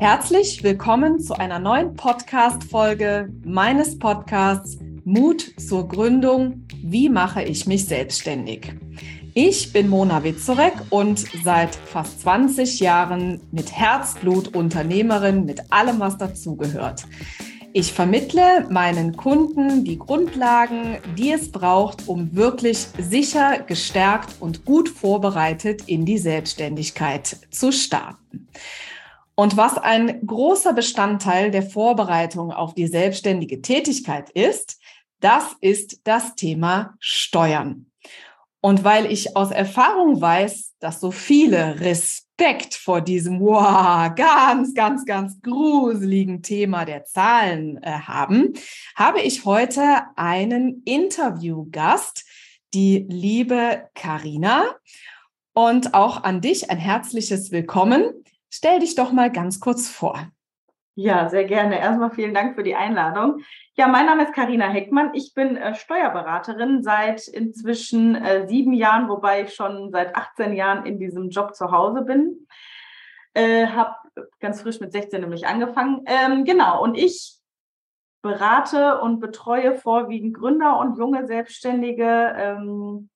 Herzlich 0.00 0.62
willkommen 0.62 1.18
zu 1.18 1.34
einer 1.34 1.58
neuen 1.58 1.94
Podcast-Folge 1.94 3.32
meines 3.44 3.98
Podcasts 3.98 4.78
Mut 5.04 5.52
zur 5.58 5.88
Gründung. 5.88 6.64
Wie 6.80 7.08
mache 7.08 7.42
ich 7.42 7.66
mich 7.66 7.86
selbstständig? 7.86 8.74
Ich 9.34 9.72
bin 9.72 9.88
Mona 9.88 10.22
Witzorek 10.22 10.74
und 10.90 11.26
seit 11.42 11.74
fast 11.74 12.20
20 12.20 12.78
Jahren 12.78 13.40
mit 13.50 13.72
Herzblut 13.72 14.54
Unternehmerin 14.54 15.44
mit 15.44 15.72
allem, 15.72 15.98
was 15.98 16.16
dazugehört. 16.16 17.04
Ich 17.72 17.92
vermittle 17.92 18.68
meinen 18.70 19.16
Kunden 19.16 19.84
die 19.84 19.98
Grundlagen, 19.98 20.98
die 21.16 21.32
es 21.32 21.50
braucht, 21.50 22.06
um 22.06 22.36
wirklich 22.36 22.86
sicher, 23.00 23.58
gestärkt 23.66 24.36
und 24.38 24.64
gut 24.64 24.88
vorbereitet 24.88 25.82
in 25.86 26.06
die 26.06 26.18
Selbstständigkeit 26.18 27.36
zu 27.50 27.72
starten. 27.72 28.46
Und 29.38 29.56
was 29.56 29.78
ein 29.78 30.26
großer 30.26 30.72
Bestandteil 30.72 31.52
der 31.52 31.62
Vorbereitung 31.62 32.50
auf 32.50 32.74
die 32.74 32.88
selbstständige 32.88 33.62
Tätigkeit 33.62 34.30
ist, 34.30 34.80
das 35.20 35.54
ist 35.60 36.00
das 36.02 36.34
Thema 36.34 36.96
Steuern. 36.98 37.86
Und 38.60 38.82
weil 38.82 39.06
ich 39.06 39.36
aus 39.36 39.52
Erfahrung 39.52 40.20
weiß, 40.20 40.74
dass 40.80 40.98
so 40.98 41.12
viele 41.12 41.78
Respekt 41.78 42.74
vor 42.74 43.00
diesem 43.00 43.38
wow, 43.38 44.12
ganz, 44.16 44.74
ganz, 44.74 45.04
ganz 45.04 45.40
gruseligen 45.40 46.42
Thema 46.42 46.84
der 46.84 47.04
Zahlen 47.04 47.80
äh, 47.80 47.92
haben, 47.92 48.54
habe 48.96 49.20
ich 49.20 49.44
heute 49.44 50.02
einen 50.16 50.82
Interviewgast, 50.84 52.24
die 52.74 53.06
liebe 53.08 53.88
Karina. 53.94 54.64
Und 55.54 55.94
auch 55.94 56.24
an 56.24 56.40
dich 56.40 56.70
ein 56.70 56.78
herzliches 56.78 57.52
Willkommen. 57.52 58.24
Stell 58.50 58.80
dich 58.80 58.94
doch 58.94 59.12
mal 59.12 59.30
ganz 59.30 59.60
kurz 59.60 59.88
vor. 59.88 60.18
Ja, 61.00 61.28
sehr 61.28 61.44
gerne. 61.44 61.78
Erstmal 61.78 62.10
vielen 62.10 62.34
Dank 62.34 62.56
für 62.56 62.64
die 62.64 62.74
Einladung. 62.74 63.42
Ja, 63.76 63.86
mein 63.86 64.06
Name 64.06 64.24
ist 64.24 64.32
Karina 64.32 64.66
Heckmann. 64.68 65.14
Ich 65.14 65.32
bin 65.32 65.56
äh, 65.56 65.76
Steuerberaterin 65.76 66.82
seit 66.82 67.28
inzwischen 67.28 68.16
äh, 68.16 68.48
sieben 68.48 68.72
Jahren, 68.72 69.08
wobei 69.08 69.44
ich 69.44 69.54
schon 69.54 69.92
seit 69.92 70.16
18 70.16 70.54
Jahren 70.54 70.84
in 70.86 70.98
diesem 70.98 71.30
Job 71.30 71.54
zu 71.54 71.70
Hause 71.70 72.02
bin. 72.02 72.48
Äh, 73.32 73.68
habe 73.68 73.94
ganz 74.40 74.62
frisch 74.62 74.80
mit 74.80 74.90
16 74.90 75.20
nämlich 75.20 75.46
angefangen. 75.46 76.02
Ähm, 76.06 76.44
genau, 76.44 76.82
und 76.82 76.96
ich 76.96 77.38
berate 78.20 79.00
und 79.00 79.20
betreue 79.20 79.76
vorwiegend 79.76 80.34
Gründer 80.34 80.80
und 80.80 80.98
junge 80.98 81.28
Selbstständige 81.28 82.34
ähm, 82.36 83.08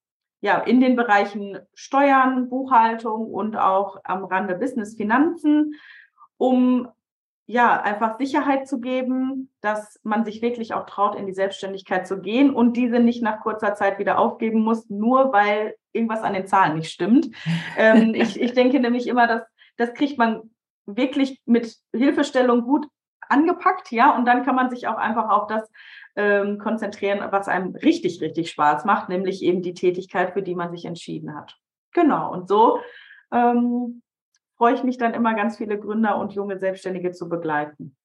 ja, 0.43 0.59
in 0.59 0.81
den 0.81 0.97
Bereichen 0.97 1.59
Steuern, 1.73 2.49
Buchhaltung 2.51 3.29
und 3.29 3.57
auch 3.57 3.99
am 4.03 4.25
Rande 4.25 4.57
Business 4.57 4.97
Finanzen, 4.97 5.77
um 6.37 6.89
ja, 7.47 7.81
einfach 7.81 8.19
Sicherheit 8.19 8.67
zu 8.67 8.81
geben, 8.81 9.51
dass 9.61 10.01
man 10.03 10.25
sich 10.25 10.43
wirklich 10.43 10.75
auch 10.75 10.87
traut, 10.87 11.15
in 11.15 11.27
die 11.27 11.33
Selbstständigkeit 11.33 12.07
zu 12.07 12.21
gehen 12.21 12.55
und 12.55 12.77
diese 12.77 12.99
nicht 12.99 13.23
nach 13.23 13.41
kurzer 13.41 13.75
Zeit 13.75 13.99
wieder 13.99 14.19
aufgeben 14.19 14.63
muss, 14.63 14.89
nur 14.91 15.33
weil 15.33 15.77
irgendwas 15.93 16.23
an 16.23 16.35
den 16.35 16.47
Zahlen 16.47 16.77
nicht 16.77 16.91
stimmt. 16.91 17.31
Ähm, 17.77 18.15
ich, 18.15 18.41
ich 18.41 18.53
denke 18.53 18.81
nämlich 18.81 19.07
immer, 19.07 19.27
dass 19.27 19.43
das 19.77 19.95
kriegt 19.95 20.19
man 20.19 20.51
wirklich 20.87 21.41
mit 21.45 21.77
Hilfestellung 21.93 22.63
gut 22.63 22.87
angepackt, 23.29 23.91
ja, 23.91 24.15
und 24.17 24.25
dann 24.25 24.45
kann 24.45 24.55
man 24.55 24.71
sich 24.71 24.87
auch 24.87 24.97
einfach 24.97 25.29
auf 25.31 25.47
das 25.47 25.71
ähm, 26.17 26.59
konzentrieren, 26.59 27.21
was 27.31 27.49
einem 27.49 27.75
richtig, 27.75 28.21
richtig 28.21 28.51
Spaß 28.51 28.85
macht, 28.85 29.09
nämlich 29.09 29.43
eben 29.43 29.63
die 29.63 29.75
Tätigkeit, 29.75 30.33
für 30.33 30.43
die 30.43 30.55
man 30.55 30.71
sich 30.71 30.85
entschieden 30.85 31.35
hat. 31.35 31.57
Genau, 31.93 32.33
und 32.33 32.49
so 32.49 32.79
ähm, 33.33 34.03
freue 34.57 34.75
ich 34.75 34.85
mich 34.85 34.99
dann 34.99 35.15
immer, 35.15 35.35
ganz 35.35 35.57
viele 35.57 35.79
Gründer 35.79 36.19
und 36.19 36.33
junge 36.33 36.59
Selbstständige 36.59 37.13
zu 37.13 37.29
begleiten. 37.29 37.97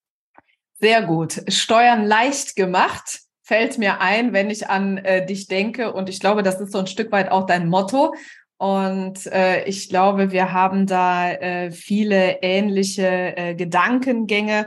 Sehr 0.74 1.02
gut. 1.02 1.42
Steuern 1.48 2.04
leicht 2.04 2.56
gemacht 2.56 3.20
fällt 3.42 3.78
mir 3.78 4.02
ein, 4.02 4.34
wenn 4.34 4.50
ich 4.50 4.68
an 4.68 4.98
äh, 4.98 5.24
dich 5.24 5.48
denke. 5.48 5.92
Und 5.92 6.10
ich 6.10 6.20
glaube, 6.20 6.42
das 6.42 6.60
ist 6.60 6.70
so 6.70 6.78
ein 6.78 6.86
Stück 6.86 7.10
weit 7.12 7.30
auch 7.30 7.46
dein 7.46 7.68
Motto. 7.68 8.14
Und 8.58 9.26
äh, 9.26 9.64
ich 9.64 9.88
glaube, 9.88 10.32
wir 10.32 10.52
haben 10.52 10.86
da 10.86 11.30
äh, 11.30 11.70
viele 11.70 12.42
ähnliche 12.42 13.36
äh, 13.36 13.54
Gedankengänge 13.54 14.66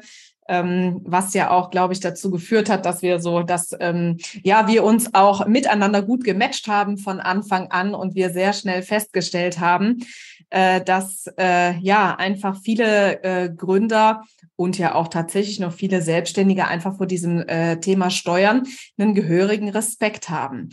ähm, 0.52 1.00
was 1.06 1.34
ja 1.34 1.50
auch, 1.50 1.70
glaube 1.70 1.94
ich, 1.94 2.02
dazu 2.02 2.30
geführt 2.30 2.70
hat, 2.70 2.86
dass 2.86 3.02
wir 3.02 3.20
so, 3.20 3.42
dass 3.42 3.74
ähm, 3.80 4.18
ja 4.44 4.68
wir 4.68 4.84
uns 4.84 5.14
auch 5.14 5.48
miteinander 5.48 6.02
gut 6.02 6.26
gematcht 6.26 6.68
haben 6.68 6.98
von 6.98 7.22
Anfang 7.22 7.72
an 7.72 7.96
und 7.96 8.16
wir 8.16 8.32
sehr 8.32 8.52
schnell 8.52 8.84
festgestellt 8.84 9.62
haben, 9.62 10.06
äh, 10.50 10.82
dass 10.82 11.28
äh, 11.40 11.78
ja 11.80 12.16
einfach 12.16 12.58
viele 12.62 13.24
äh, 13.24 13.50
Gründer 13.50 14.24
und 14.58 14.78
ja 14.78 14.94
auch 14.94 15.08
tatsächlich 15.08 15.62
noch 15.62 15.72
viele 15.72 16.02
Selbstständige 16.02 16.68
einfach 16.68 16.98
vor 16.98 17.08
diesem 17.08 17.40
äh, 17.48 17.80
Thema 17.80 18.10
Steuern 18.10 18.64
einen 18.98 19.16
gehörigen 19.16 19.70
Respekt 19.70 20.30
haben. 20.30 20.70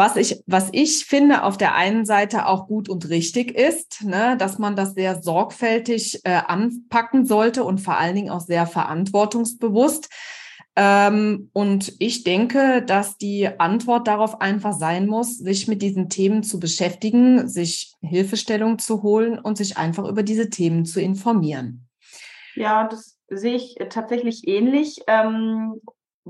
Was 0.00 0.16
ich, 0.16 0.42
was 0.46 0.70
ich 0.72 1.04
finde 1.04 1.42
auf 1.42 1.58
der 1.58 1.74
einen 1.74 2.06
Seite 2.06 2.46
auch 2.46 2.68
gut 2.68 2.88
und 2.88 3.10
richtig 3.10 3.54
ist, 3.54 4.02
ne, 4.02 4.34
dass 4.38 4.58
man 4.58 4.74
das 4.74 4.94
sehr 4.94 5.20
sorgfältig 5.20 6.22
äh, 6.24 6.40
anpacken 6.46 7.26
sollte 7.26 7.64
und 7.64 7.82
vor 7.82 7.98
allen 7.98 8.14
Dingen 8.14 8.30
auch 8.30 8.40
sehr 8.40 8.66
verantwortungsbewusst. 8.66 10.08
Ähm, 10.74 11.50
und 11.52 11.92
ich 11.98 12.24
denke, 12.24 12.80
dass 12.80 13.18
die 13.18 13.46
Antwort 13.60 14.08
darauf 14.08 14.40
einfach 14.40 14.72
sein 14.72 15.06
muss, 15.06 15.36
sich 15.36 15.68
mit 15.68 15.82
diesen 15.82 16.08
Themen 16.08 16.42
zu 16.44 16.58
beschäftigen, 16.58 17.46
sich 17.46 17.92
Hilfestellung 18.00 18.78
zu 18.78 19.02
holen 19.02 19.38
und 19.38 19.58
sich 19.58 19.76
einfach 19.76 20.08
über 20.08 20.22
diese 20.22 20.48
Themen 20.48 20.86
zu 20.86 20.98
informieren. 21.02 21.86
Ja, 22.54 22.88
das 22.88 23.18
sehe 23.28 23.54
ich 23.54 23.76
tatsächlich 23.90 24.48
ähnlich. 24.48 25.02
Ähm, 25.08 25.78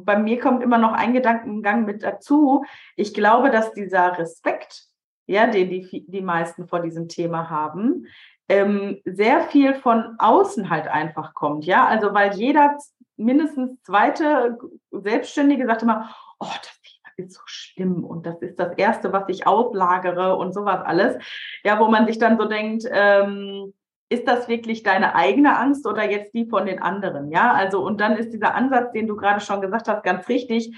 bei 0.05 0.19
mir 0.19 0.41
kommt 0.41 0.63
immer 0.63 0.79
noch 0.79 0.93
ein 0.93 1.13
Gedankengang 1.13 1.85
mit 1.85 2.03
dazu. 2.03 2.65
Ich 2.97 3.15
glaube, 3.15 3.51
dass 3.51 3.73
dieser 3.73 4.19
Respekt, 4.19 4.85
ja, 5.27 5.47
den 5.47 5.71
die, 5.71 6.05
die 6.07 6.21
meisten 6.23 6.69
vor 6.69 6.81
diesem 6.81 7.09
Thema 7.09 7.51
haben, 7.51 8.07
ähm, 8.49 9.01
sehr 9.05 9.43
viel 9.43 9.75
von 9.75 10.17
außen 10.19 10.71
halt 10.71 10.89
einfach 10.89 11.35
kommt. 11.35 11.65
Ja, 11.65 11.87
also 11.87 12.13
weil 12.15 12.35
jeder 12.35 12.77
mindestens 13.17 13.81
zweite 13.83 14.59
Selbstständige 14.91 15.67
sagt 15.67 15.83
immer, 15.83 16.15
oh, 16.41 16.47
das 16.47 16.81
ist 17.17 17.35
so 17.35 17.41
schlimm 17.47 18.05
und 18.05 18.27
das 18.27 18.41
ist 18.41 18.59
das 18.59 18.77
Erste, 18.77 19.13
was 19.13 19.25
ich 19.29 19.47
auslagere 19.47 20.37
und 20.37 20.53
sowas 20.53 20.81
alles. 20.85 21.17
Ja, 21.65 21.79
wo 21.79 21.89
man 21.89 22.07
sich 22.07 22.19
dann 22.19 22.39
so 22.39 22.47
denkt, 22.47 22.85
ähm, 22.91 23.73
ist 24.11 24.27
das 24.27 24.49
wirklich 24.49 24.83
deine 24.83 25.15
eigene 25.15 25.57
Angst 25.57 25.87
oder 25.87 26.09
jetzt 26.11 26.35
die 26.35 26.45
von 26.45 26.67
den 26.67 26.83
anderen? 26.83 27.31
Ja, 27.31 27.53
also 27.53 27.83
und 27.83 28.01
dann 28.01 28.17
ist 28.17 28.33
dieser 28.33 28.55
Ansatz, 28.55 28.93
den 28.93 29.07
du 29.07 29.17
gerade 29.17 29.41
schon 29.41 29.61
gesagt 29.61 29.89
hast, 29.89 30.03
ganz 30.03 30.29
richtig. 30.29 30.77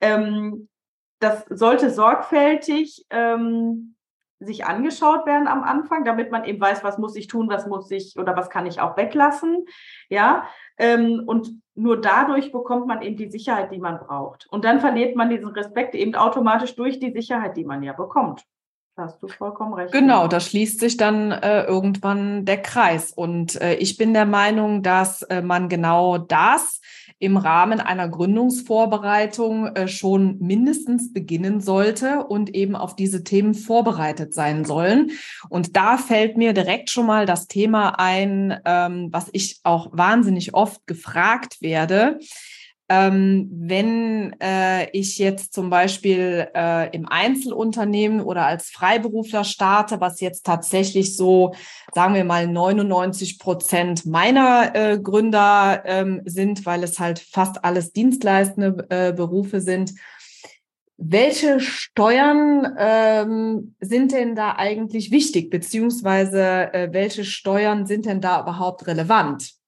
Ähm, 0.00 0.68
das 1.20 1.44
sollte 1.48 1.90
sorgfältig 1.90 3.06
ähm, 3.10 3.94
sich 4.40 4.66
angeschaut 4.66 5.24
werden 5.26 5.46
am 5.46 5.62
Anfang, 5.62 6.04
damit 6.04 6.32
man 6.32 6.44
eben 6.44 6.60
weiß, 6.60 6.82
was 6.82 6.98
muss 6.98 7.14
ich 7.14 7.28
tun, 7.28 7.48
was 7.48 7.68
muss 7.68 7.88
ich 7.92 8.18
oder 8.18 8.36
was 8.36 8.50
kann 8.50 8.66
ich 8.66 8.80
auch 8.80 8.96
weglassen. 8.96 9.64
Ja, 10.08 10.48
ähm, 10.76 11.22
und 11.24 11.62
nur 11.74 12.00
dadurch 12.00 12.50
bekommt 12.50 12.88
man 12.88 13.00
eben 13.02 13.16
die 13.16 13.30
Sicherheit, 13.30 13.70
die 13.70 13.78
man 13.78 14.00
braucht. 14.00 14.46
Und 14.50 14.64
dann 14.64 14.80
verliert 14.80 15.14
man 15.14 15.30
diesen 15.30 15.50
Respekt 15.50 15.94
eben 15.94 16.16
automatisch 16.16 16.74
durch 16.74 16.98
die 16.98 17.12
Sicherheit, 17.12 17.56
die 17.56 17.64
man 17.64 17.84
ja 17.84 17.92
bekommt. 17.92 18.44
Da 18.94 19.04
hast 19.04 19.22
du 19.22 19.28
vollkommen 19.28 19.72
recht. 19.72 19.92
Genau, 19.92 20.28
da 20.28 20.38
schließt 20.38 20.78
sich 20.78 20.98
dann 20.98 21.32
äh, 21.32 21.64
irgendwann 21.64 22.44
der 22.44 22.60
Kreis. 22.60 23.10
Und 23.10 23.58
äh, 23.60 23.74
ich 23.76 23.96
bin 23.96 24.12
der 24.12 24.26
Meinung, 24.26 24.82
dass 24.82 25.22
äh, 25.22 25.40
man 25.40 25.70
genau 25.70 26.18
das 26.18 26.80
im 27.18 27.38
Rahmen 27.38 27.80
einer 27.80 28.08
Gründungsvorbereitung 28.08 29.68
äh, 29.68 29.88
schon 29.88 30.38
mindestens 30.40 31.12
beginnen 31.12 31.60
sollte 31.60 32.24
und 32.24 32.54
eben 32.54 32.76
auf 32.76 32.94
diese 32.94 33.24
Themen 33.24 33.54
vorbereitet 33.54 34.34
sein 34.34 34.66
sollen. 34.66 35.12
Und 35.48 35.76
da 35.76 35.96
fällt 35.96 36.36
mir 36.36 36.52
direkt 36.52 36.90
schon 36.90 37.06
mal 37.06 37.24
das 37.24 37.46
Thema 37.46 37.98
ein, 37.98 38.60
ähm, 38.66 39.08
was 39.10 39.30
ich 39.32 39.60
auch 39.62 39.88
wahnsinnig 39.92 40.52
oft 40.52 40.86
gefragt 40.86 41.62
werde 41.62 42.18
ähm, 42.92 43.48
wenn 43.50 44.36
äh, 44.38 44.90
ich 44.90 45.16
jetzt 45.16 45.54
zum 45.54 45.70
Beispiel 45.70 46.48
äh, 46.54 46.94
im 46.94 47.08
Einzelunternehmen 47.08 48.20
oder 48.20 48.44
als 48.44 48.68
Freiberufler 48.68 49.44
starte, 49.44 49.98
was 50.02 50.20
jetzt 50.20 50.44
tatsächlich 50.44 51.16
so, 51.16 51.54
sagen 51.94 52.14
wir 52.14 52.24
mal, 52.24 52.46
99 52.46 53.38
Prozent 53.38 54.04
meiner 54.04 54.74
äh, 54.74 54.98
Gründer 54.98 55.82
ähm, 55.86 56.20
sind, 56.26 56.66
weil 56.66 56.84
es 56.84 56.98
halt 56.98 57.18
fast 57.18 57.64
alles 57.64 57.94
dienstleistende 57.94 58.86
äh, 58.90 59.12
Berufe 59.14 59.62
sind. 59.62 59.94
Welche 60.98 61.60
Steuern 61.60 62.76
ähm, 62.78 63.74
sind 63.80 64.12
denn 64.12 64.36
da 64.36 64.56
eigentlich 64.56 65.10
wichtig, 65.10 65.48
beziehungsweise 65.48 66.74
äh, 66.74 66.92
welche 66.92 67.24
Steuern 67.24 67.86
sind 67.86 68.04
denn 68.04 68.20
da 68.20 68.42
überhaupt 68.42 68.86
relevant? 68.86 69.61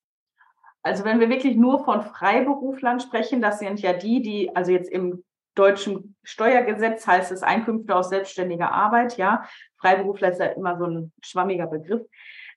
Also 0.85 1.05
wenn 1.05 1.19
wir 1.19 1.31
wirklich 1.31 1.57
nur 1.57 1.83
von 1.83 2.03
Freiberuflern 2.03 3.01
sprechen, 3.01 3.41
das 3.41 3.59
sind 3.59 3.81
ja 3.81 3.95
die, 3.95 4.21
die, 4.21 4.55
also 4.55 4.71
jetzt 4.71 4.91
im 4.91 5.25
deutschen 5.55 6.15
Steuergesetz 6.23 7.07
heißt 7.07 7.33
es 7.33 7.43
Einkünfte 7.43 7.97
aus 7.97 8.11
selbstständiger 8.11 8.71
Arbeit, 8.71 9.17
ja. 9.17 9.45
Freiberufler 9.79 10.33
ist 10.33 10.41
ja 10.41 10.47
immer 10.47 10.77
so 10.77 10.85
ein 10.85 11.13
schwammiger 11.23 11.67
Begriff. 11.67 12.03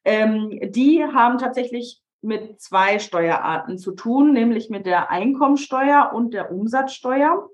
Ähm, 0.03 0.59
die 0.61 1.03
haben 1.03 1.37
tatsächlich 1.37 2.01
mit 2.21 2.59
zwei 2.59 2.99
Steuerarten 2.99 3.77
zu 3.77 3.93
tun, 3.93 4.33
nämlich 4.33 4.69
mit 4.69 4.85
der 4.85 5.09
Einkommensteuer 5.09 6.11
und 6.13 6.33
der 6.33 6.51
Umsatzsteuer. 6.51 7.47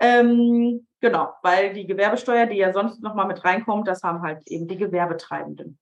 Ähm, 0.00 0.86
genau, 1.00 1.32
weil 1.42 1.74
die 1.74 1.86
Gewerbesteuer, 1.86 2.46
die 2.46 2.56
ja 2.56 2.72
sonst 2.72 3.02
nochmal 3.02 3.26
mit 3.28 3.44
reinkommt, 3.44 3.86
das 3.86 4.02
haben 4.02 4.22
halt 4.22 4.42
eben 4.46 4.66
die 4.66 4.78
Gewerbetreibenden. 4.78 5.78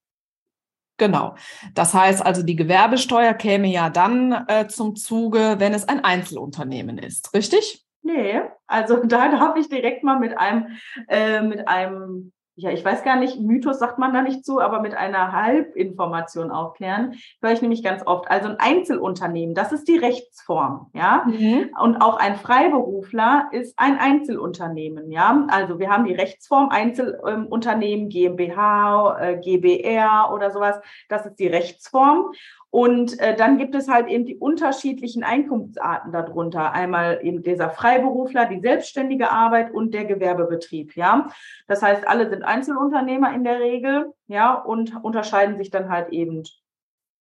Genau. 1.01 1.35
Das 1.73 1.95
heißt 1.95 2.25
also, 2.25 2.43
die 2.43 2.57
Gewerbesteuer 2.57 3.33
käme 3.33 3.69
ja 3.69 3.89
dann 3.89 4.45
äh, 4.49 4.69
zum 4.69 4.97
Zuge, 4.97 5.57
wenn 5.57 5.73
es 5.73 5.89
ein 5.89 6.05
Einzelunternehmen 6.05 6.99
ist, 6.99 7.33
richtig? 7.33 7.87
Nee, 8.03 8.43
also 8.67 8.97
da 9.05 9.31
darf 9.31 9.57
ich 9.57 9.71
direkt 9.71 10.05
mal 10.05 10.19
mit 10.19 10.37
einem, 10.37 10.67
äh, 11.09 11.41
mit 11.41 11.67
einem 11.67 12.33
ja, 12.61 12.71
ich 12.71 12.85
weiß 12.85 13.03
gar 13.05 13.17
nicht, 13.17 13.41
Mythos 13.41 13.79
sagt 13.79 13.99
man 13.99 14.13
da 14.13 14.23
nicht 14.23 14.45
zu, 14.45 14.61
aber 14.61 14.81
mit 14.81 14.95
einer 14.95 15.33
Halbinformation 15.33 16.51
aufklären, 16.51 17.15
höre 17.41 17.53
ich 17.53 17.63
nämlich 17.63 17.83
ganz 17.83 18.03
oft. 18.07 18.31
Also 18.31 18.49
ein 18.49 18.59
Einzelunternehmen, 18.59 19.55
das 19.55 19.73
ist 19.73 19.89
die 19.89 19.97
Rechtsform, 19.97 20.91
ja. 20.93 21.25
Mhm. 21.27 21.71
Und 21.81 21.97
auch 22.03 22.19
ein 22.19 22.37
Freiberufler 22.37 23.49
ist 23.53 23.79
ein 23.79 23.99
Einzelunternehmen, 23.99 25.11
ja. 25.11 25.47
Also 25.51 25.79
wir 25.79 25.91
haben 25.91 26.05
die 26.05 26.15
Rechtsform 26.15 26.69
Einzelunternehmen, 26.69 28.09
GmbH, 28.11 29.19
äh, 29.19 29.37
GBR 29.39 30.31
oder 30.35 30.51
sowas. 30.51 30.79
Das 31.09 31.25
ist 31.25 31.37
die 31.37 31.49
Rechtsform. 31.49 32.33
Und 32.71 33.19
äh, 33.19 33.35
dann 33.37 33.59
gibt 33.59 33.75
es 33.75 33.89
halt 33.89 34.09
eben 34.09 34.25
die 34.25 34.37
unterschiedlichen 34.37 35.25
Einkunftsarten 35.25 36.13
darunter. 36.13 36.73
Einmal 36.73 37.19
eben 37.23 37.43
dieser 37.43 37.71
Freiberufler, 37.71 38.47
die 38.47 38.61
selbstständige 38.61 39.31
Arbeit 39.31 39.73
und 39.73 39.93
der 39.93 40.05
Gewerbebetrieb, 40.05 40.95
ja. 40.97 41.29
Das 41.67 41.83
heißt, 41.83 42.07
alle 42.07 42.31
sind 42.31 42.45
Einzelunternehmer 42.45 43.35
in 43.35 43.43
der 43.43 43.59
Regel, 43.59 44.13
ja, 44.29 44.55
und 44.55 45.03
unterscheiden 45.03 45.57
sich 45.57 45.71
dann 45.71 45.89
halt 45.89 46.11
eben 46.11 46.45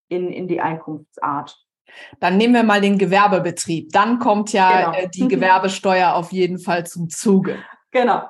in, 0.08 0.32
in 0.32 0.48
die 0.48 0.62
Einkunftsart. 0.62 1.58
Dann 2.20 2.38
nehmen 2.38 2.54
wir 2.54 2.64
mal 2.64 2.82
den 2.82 3.00
Gewerbebetrieb. 3.00 3.92
Dann 3.92 4.20
kommt 4.20 4.54
ja 4.54 4.92
genau. 4.92 4.98
äh, 4.98 5.10
die 5.10 5.28
Gewerbesteuer 5.28 6.14
auf 6.14 6.32
jeden 6.32 6.60
Fall 6.60 6.86
zum 6.86 7.10
Zuge. 7.10 7.58
Genau, 7.90 8.22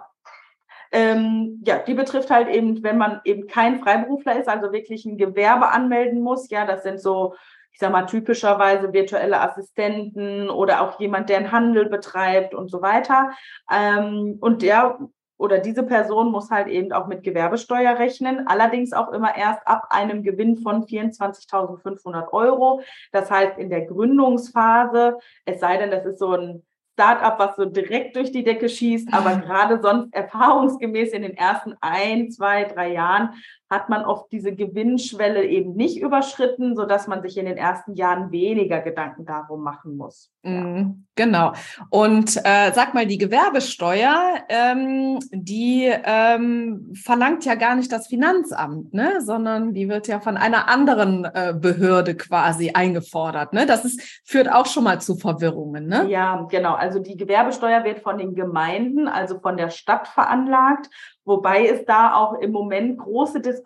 ähm, 0.92 1.62
ja, 1.66 1.80
die 1.80 1.94
betrifft 1.94 2.30
halt 2.30 2.50
eben, 2.50 2.84
wenn 2.84 2.98
man 2.98 3.22
eben 3.24 3.48
kein 3.48 3.80
Freiberufler 3.80 4.40
ist, 4.40 4.48
also 4.48 4.72
wirklich 4.72 5.06
ein 5.06 5.18
Gewerbe 5.18 5.70
anmelden 5.70 6.22
muss. 6.22 6.50
Ja, 6.50 6.66
das 6.66 6.84
sind 6.84 7.00
so, 7.00 7.36
ich 7.72 7.80
sag 7.80 7.92
mal, 7.92 8.06
typischerweise 8.06 8.92
virtuelle 8.92 9.40
Assistenten 9.42 10.50
oder 10.50 10.82
auch 10.82 11.00
jemand, 11.00 11.30
der 11.30 11.38
einen 11.38 11.52
Handel 11.52 11.90
betreibt 11.90 12.56
und 12.56 12.70
so 12.70 12.82
weiter. 12.82 13.32
Ähm, 13.72 14.38
und 14.42 14.62
der 14.62 15.00
oder 15.40 15.60
diese 15.60 15.84
Person 15.84 16.32
muss 16.32 16.52
halt 16.52 16.68
eben 16.68 16.92
auch 16.92 17.08
mit 17.08 17.24
Gewerbesteuer 17.24 17.98
rechnen, 17.98 18.46
allerdings 18.48 18.92
auch 18.92 19.14
immer 19.14 19.38
erst 19.38 19.66
ab 19.66 19.88
einem 19.90 20.22
Gewinn 20.22 20.58
von 20.58 20.84
24.500 20.84 22.34
Euro. 22.34 22.82
Das 23.14 23.32
heißt, 23.32 23.58
in 23.58 23.70
der 23.70 23.86
Gründungsphase, 23.86 25.18
es 25.46 25.62
sei 25.62 25.78
denn, 25.78 25.92
das 25.92 26.06
ist 26.06 26.20
so 26.20 26.34
ein 26.34 26.66
Startup, 27.00 27.40
was 27.40 27.56
so 27.56 27.64
direkt 27.64 28.18
durch 28.18 28.34
die 28.34 28.44
Decke 28.44 28.68
schießt, 28.68 29.14
aber 29.14 29.36
gerade 29.46 29.80
sonst 29.82 30.14
erfahrungsgemäß 30.14 31.14
in 31.14 31.22
den 31.22 31.38
ersten 31.38 31.76
ein, 31.80 32.30
zwei, 32.30 32.66
drei 32.66 32.92
Jahren 32.92 33.36
hat 33.70 33.88
man 33.88 34.04
oft 34.04 34.32
diese 34.32 34.56
Gewinnschwelle 34.56 35.46
eben 35.46 35.74
nicht 35.74 36.02
überschritten, 36.02 36.76
sodass 36.76 37.08
man 37.08 37.22
sich 37.22 37.38
in 37.38 37.46
den 37.46 37.58
ersten 37.58 37.94
Jahren 37.94 38.32
weniger 38.32 38.82
Gedanken 38.82 39.26
darum 39.26 39.62
machen 39.62 39.96
muss. 39.96 40.32
Mhm, 40.42 41.06
genau. 41.16 41.54
Und 41.90 42.36
äh, 42.38 42.72
sag 42.74 42.96
mal, 42.96 43.06
die 43.06 43.20
Gewerbesteuer, 43.20 44.36
ähm, 44.50 45.20
die 45.32 45.92
ähm, 46.04 46.94
verlangt 46.96 47.46
ja 47.46 47.56
gar 47.56 47.76
nicht 47.76 47.92
das 47.92 48.08
Finanzamt, 48.08 48.94
ne? 48.94 49.22
sondern 49.22 49.74
die 49.74 49.88
wird 49.88 50.08
ja 50.08 50.20
von 50.20 50.38
einer 50.38 50.68
anderen 50.68 51.26
äh, 51.26 51.54
Behörde 51.54 52.16
quasi 52.16 52.72
eingefordert. 52.72 53.54
Ne? 53.54 53.68
Das 53.68 53.86
ist, 53.86 54.02
führt 54.26 54.52
auch 54.52 54.66
schon 54.66 54.86
mal 54.86 55.00
zu 55.00 55.16
Verwirrungen. 55.16 55.88
Ne? 55.88 56.08
Ja, 56.10 56.48
genau. 56.50 56.74
Also 56.74 57.00
die 57.00 57.18
Gewerbesteuer 57.18 57.84
wird 57.84 58.00
von 58.00 58.18
den 58.18 58.34
Gemeinden, 58.34 59.08
also 59.08 59.40
von 59.40 59.58
der 59.58 59.70
Stadt 59.70 60.08
veranlagt 60.08 60.90
Wobei 61.30 61.68
es 61.68 61.86
da 61.86 62.16
auch 62.16 62.40
im 62.40 62.52
Moment 62.52 62.98
große 62.98 63.40
Diskussionen 63.40 63.59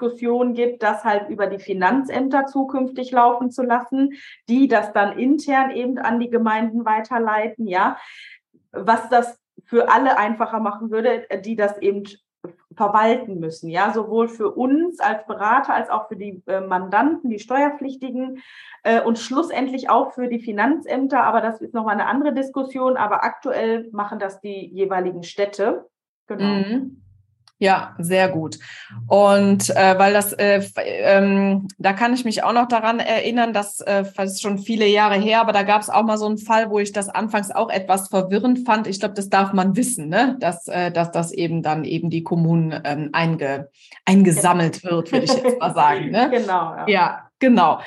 gibt, 0.54 0.84
das 0.84 1.04
halt 1.04 1.30
über 1.30 1.48
die 1.48 1.60
Finanzämter 1.60 2.46
zukünftig 2.46 3.12
laufen 3.12 3.52
zu 3.52 3.64
lassen, 3.64 4.14
die 4.50 4.68
das 4.68 4.94
dann 4.94 5.18
intern 5.18 5.72
eben 5.72 5.98
an 5.98 6.20
die 6.20 6.30
Gemeinden 6.30 6.86
weiterleiten, 6.86 7.68
ja. 7.68 7.98
Was 8.72 9.10
das 9.10 9.40
für 9.66 9.90
alle 9.90 10.18
einfacher 10.18 10.60
machen 10.60 10.90
würde, 10.92 11.26
die 11.44 11.56
das 11.56 11.78
eben 11.78 12.04
verwalten 12.76 13.40
müssen, 13.40 13.70
ja, 13.70 13.94
sowohl 13.94 14.28
für 14.28 14.52
uns 14.52 15.00
als 15.00 15.26
Berater 15.26 15.74
als 15.74 15.90
auch 15.90 16.08
für 16.08 16.16
die 16.16 16.42
äh, 16.48 16.62
Mandanten, 16.62 17.30
die 17.30 17.40
Steuerpflichtigen 17.40 18.42
äh, 18.84 19.02
und 19.02 19.20
schlussendlich 19.20 19.90
auch 19.90 20.12
für 20.12 20.28
die 20.28 20.40
Finanzämter. 20.40 21.24
Aber 21.24 21.42
das 21.42 21.62
ist 21.62 21.74
nochmal 21.74 21.94
eine 21.94 22.08
andere 22.08 22.34
Diskussion. 22.34 22.98
Aber 22.98 23.24
aktuell 23.24 23.90
machen 23.92 24.20
das 24.20 24.42
die 24.42 24.68
jeweiligen 24.74 25.24
Städte. 25.24 25.88
Genau. 26.28 26.44
Mhm. 26.44 27.03
Ja, 27.64 27.96
sehr 27.98 28.28
gut. 28.28 28.60
Und 29.08 29.70
äh, 29.70 29.98
weil 29.98 30.12
das, 30.12 30.34
äh, 30.34 30.62
ähm, 30.86 31.70
da 31.78 31.94
kann 31.94 32.14
ich 32.14 32.26
mich 32.26 32.44
auch 32.44 32.52
noch 32.52 32.68
daran 32.68 33.00
erinnern, 33.00 33.54
dass 33.54 33.80
äh, 33.80 34.04
das 34.18 34.34
ist 34.34 34.42
schon 34.42 34.58
viele 34.58 34.86
Jahre 34.86 35.16
her, 35.16 35.40
aber 35.40 35.54
da 35.54 35.64
gab 35.64 35.82
es 35.82 35.90
auch 35.90 36.04
mal 36.04 36.18
so 36.18 36.26
einen 36.26 36.38
Fall, 36.38 36.70
wo 36.70 36.80
ich 36.80 36.92
das 36.92 37.08
anfangs 37.08 37.52
auch 37.52 37.70
etwas 37.70 38.10
verwirrend 38.10 38.66
fand. 38.66 38.86
Ich 38.86 39.00
glaube, 39.00 39.14
das 39.14 39.30
darf 39.30 39.54
man 39.54 39.78
wissen, 39.78 40.10
ne? 40.10 40.36
dass, 40.42 40.68
äh, 40.68 40.92
dass 40.92 41.12
das 41.12 41.32
eben 41.32 41.64
dann 41.64 41.86
eben 41.86 42.10
die 42.10 42.22
Kommunen 42.22 42.78
ähm, 42.84 43.12
einge, 43.14 43.70
eingesammelt 44.04 44.82
genau. 44.82 44.96
wird, 44.96 45.14
würde 45.14 45.24
ich 45.24 45.34
jetzt 45.34 45.62
mal 45.62 45.74
sagen. 45.74 46.12
Ne? 46.12 46.30
genau. 46.34 46.76
Ja, 46.76 46.86
ja 46.86 47.30
genau. 47.40 47.80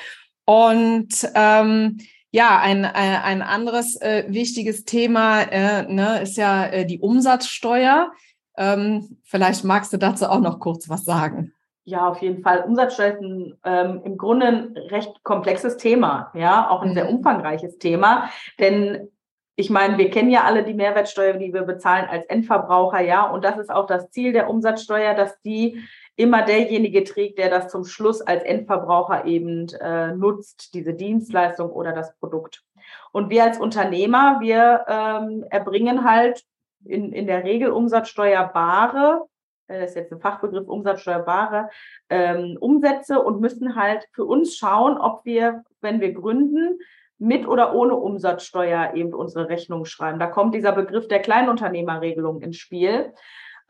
Und 0.47 1.09
ähm, 1.35 1.99
ja, 2.31 2.59
ein, 2.61 2.85
äh, 2.85 2.89
ein 2.95 3.43
anderes 3.43 4.01
äh, 4.01 4.25
wichtiges 4.29 4.87
Thema 4.87 5.43
äh, 5.43 5.83
ne, 5.93 6.23
ist 6.23 6.39
ja 6.39 6.65
äh, 6.65 6.87
die 6.87 6.99
Umsatzsteuer. 6.99 8.11
Ähm, 8.57 9.19
vielleicht 9.25 9.65
magst 9.65 9.93
du 9.93 9.97
dazu 9.97 10.27
auch 10.27 10.41
noch 10.41 10.61
kurz 10.61 10.89
was 10.89 11.05
sagen. 11.05 11.53
Ja, 11.85 12.09
auf 12.09 12.21
jeden 12.21 12.43
Fall. 12.43 12.65
Umsatzsteuer 12.67 13.13
ist 13.13 13.21
ein, 13.21 13.59
ähm, 13.65 14.03
im 14.05 14.17
Grunde 14.17 14.47
ein 14.47 14.77
recht 14.91 15.23
komplexes 15.23 15.77
Thema, 15.77 16.33
ja, 16.35 16.69
auch 16.69 16.83
ein 16.83 16.91
mhm. 16.91 16.95
sehr 16.95 17.09
umfangreiches 17.09 17.79
Thema. 17.79 18.29
Denn 18.59 19.09
ich 19.55 19.71
meine, 19.71 19.97
wir 19.97 20.11
kennen 20.11 20.31
ja 20.31 20.45
alle 20.45 20.65
die 20.65 20.75
Mehrwertsteuer, 20.75 21.35
die 21.35 21.55
wir 21.55 21.63
bezahlen 21.63 22.07
als 22.11 22.27
Endverbraucher, 22.27 23.01
ja, 23.01 23.25
und 23.31 23.45
das 23.45 23.57
ist 23.59 23.71
auch 23.71 23.87
das 23.87 24.11
Ziel 24.11 24.33
der 24.33 24.51
Umsatzsteuer, 24.51 25.15
dass 25.15 25.41
die 25.43 25.81
immer 26.17 26.43
derjenige 26.43 27.05
trägt, 27.05 27.39
der 27.39 27.51
das 27.51 27.69
zum 27.69 27.85
Schluss 27.85 28.21
als 28.21 28.43
Endverbraucher 28.43 29.25
eben 29.25 29.69
äh, 29.81 30.13
nutzt, 30.13 30.75
diese 30.75 30.93
Dienstleistung 30.95 31.71
oder 31.71 31.93
das 31.93 32.17
Produkt. 32.19 32.65
Und 33.13 33.31
wir 33.31 33.45
als 33.45 33.59
Unternehmer, 33.59 34.41
wir 34.41 34.85
ähm, 34.89 35.45
erbringen 35.51 36.05
halt 36.05 36.45
in, 36.85 37.13
in 37.13 37.27
der 37.27 37.45
Regel 37.45 37.71
umsatzsteuerbare, 37.71 39.27
äh, 39.69 39.81
das 39.81 39.91
ist 39.91 39.97
jetzt 39.97 40.13
ein 40.13 40.21
Fachbegriff, 40.21 40.69
umsatzsteuerbare 40.69 41.71
ähm, 42.11 42.57
Umsätze 42.61 43.21
und 43.23 43.41
müssen 43.41 43.77
halt 43.77 44.07
für 44.13 44.25
uns 44.25 44.57
schauen, 44.57 44.99
ob 44.99 45.25
wir, 45.25 45.65
wenn 45.81 46.01
wir 46.01 46.13
gründen, 46.13 46.79
mit 47.19 47.49
oder 47.49 47.75
ohne 47.75 47.97
Umsatzsteuer 47.97 48.93
eben 48.95 49.15
unsere 49.15 49.49
Rechnung 49.49 49.87
schreiben. 49.87 50.19
Da 50.19 50.27
kommt 50.27 50.55
dieser 50.55 50.73
Begriff 50.73 51.09
der 51.09 51.21
Kleinunternehmerregelung 51.21 52.43
ins 52.43 52.59
Spiel. 52.59 53.15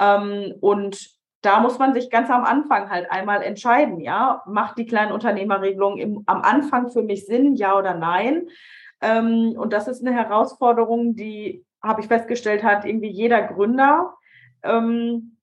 Ähm, 0.00 0.54
und 0.60 1.16
da 1.42 1.60
muss 1.60 1.78
man 1.78 1.94
sich 1.94 2.10
ganz 2.10 2.28
am 2.28 2.44
Anfang 2.44 2.90
halt 2.90 3.10
einmal 3.10 3.42
entscheiden, 3.42 4.00
ja, 4.00 4.42
macht 4.46 4.78
die 4.78 4.86
Kleinunternehmerregelung 4.86 5.96
im, 5.96 6.22
am 6.26 6.42
Anfang 6.42 6.90
für 6.90 7.02
mich 7.02 7.26
Sinn, 7.26 7.54
ja 7.54 7.78
oder 7.78 7.94
nein? 7.94 8.48
Ähm, 9.00 9.54
und 9.56 9.72
das 9.72 9.86
ist 9.86 10.04
eine 10.04 10.16
Herausforderung, 10.16 11.14
die 11.14 11.64
habe 11.86 12.00
ich 12.00 12.08
festgestellt, 12.08 12.62
hat 12.62 12.84
irgendwie 12.84 13.10
jeder 13.10 13.42
Gründer. 13.42 14.14
Ähm, 14.62 15.36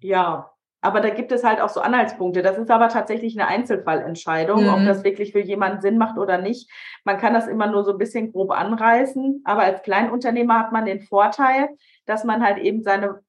ja, 0.00 0.50
aber 0.80 1.00
da 1.00 1.10
gibt 1.10 1.32
es 1.32 1.42
halt 1.42 1.60
auch 1.60 1.68
so 1.68 1.80
Anhaltspunkte. 1.80 2.42
Das 2.42 2.58
ist 2.58 2.70
aber 2.70 2.88
tatsächlich 2.88 3.38
eine 3.38 3.48
Einzelfallentscheidung, 3.48 4.62
mhm. 4.64 4.68
ob 4.68 4.84
das 4.84 5.02
wirklich 5.02 5.32
für 5.32 5.40
jemanden 5.40 5.80
Sinn 5.80 5.98
macht 5.98 6.16
oder 6.16 6.38
nicht. 6.38 6.70
Man 7.04 7.18
kann 7.18 7.34
das 7.34 7.48
immer 7.48 7.66
nur 7.66 7.82
so 7.82 7.92
ein 7.92 7.98
bisschen 7.98 8.30
grob 8.30 8.52
anreißen. 8.52 9.42
Aber 9.44 9.62
als 9.62 9.82
Kleinunternehmer 9.82 10.58
hat 10.58 10.72
man 10.72 10.84
den 10.84 11.00
Vorteil, 11.00 11.70
dass 12.04 12.24
man 12.24 12.44
halt 12.44 12.58
eben 12.58 12.82
seine 12.82 13.20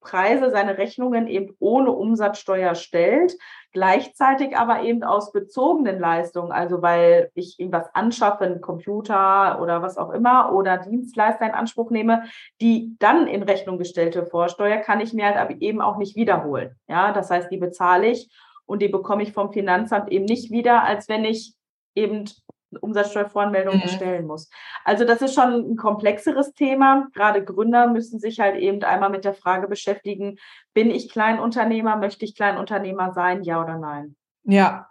Preise, 0.00 0.50
seine 0.50 0.78
Rechnungen 0.78 1.26
eben 1.26 1.56
ohne 1.58 1.90
Umsatzsteuer 1.90 2.74
stellt, 2.74 3.36
gleichzeitig 3.76 4.56
aber 4.56 4.84
eben 4.84 5.04
aus 5.04 5.32
bezogenen 5.32 6.00
Leistungen, 6.00 6.50
also 6.50 6.80
weil 6.80 7.30
ich 7.34 7.60
irgendwas 7.60 7.94
anschaffe, 7.94 8.44
einen 8.44 8.62
Computer 8.62 9.60
oder 9.60 9.82
was 9.82 9.98
auch 9.98 10.12
immer 10.12 10.54
oder 10.54 10.78
Dienstleister 10.78 11.44
in 11.44 11.52
Anspruch 11.52 11.90
nehme, 11.90 12.22
die 12.62 12.96
dann 12.98 13.26
in 13.26 13.42
Rechnung 13.42 13.76
gestellte 13.76 14.24
Vorsteuer 14.24 14.78
kann 14.78 15.00
ich 15.00 15.12
mir 15.12 15.26
halt 15.26 15.60
eben 15.60 15.82
auch 15.82 15.98
nicht 15.98 16.16
wiederholen. 16.16 16.74
Ja, 16.88 17.12
das 17.12 17.28
heißt, 17.28 17.50
die 17.50 17.58
bezahle 17.58 18.06
ich 18.06 18.30
und 18.64 18.80
die 18.80 18.88
bekomme 18.88 19.24
ich 19.24 19.34
vom 19.34 19.52
Finanzamt 19.52 20.10
eben 20.10 20.24
nicht 20.24 20.50
wieder, 20.50 20.82
als 20.84 21.10
wenn 21.10 21.26
ich 21.26 21.52
eben 21.94 22.24
Umsatzsteuervoranmeldung 22.80 23.76
mhm. 23.76 23.88
stellen 23.88 24.26
muss. 24.26 24.50
Also 24.84 25.04
das 25.04 25.22
ist 25.22 25.34
schon 25.34 25.72
ein 25.72 25.76
komplexeres 25.76 26.52
Thema. 26.54 27.08
Gerade 27.14 27.44
Gründer 27.44 27.86
müssen 27.86 28.18
sich 28.18 28.40
halt 28.40 28.56
eben 28.56 28.82
einmal 28.82 29.10
mit 29.10 29.24
der 29.24 29.34
Frage 29.34 29.68
beschäftigen, 29.68 30.38
bin 30.74 30.90
ich 30.90 31.10
Kleinunternehmer, 31.10 31.96
möchte 31.96 32.24
ich 32.24 32.34
Kleinunternehmer 32.34 33.12
sein, 33.12 33.42
ja 33.42 33.62
oder 33.62 33.78
nein? 33.78 34.16
Ja, 34.48 34.88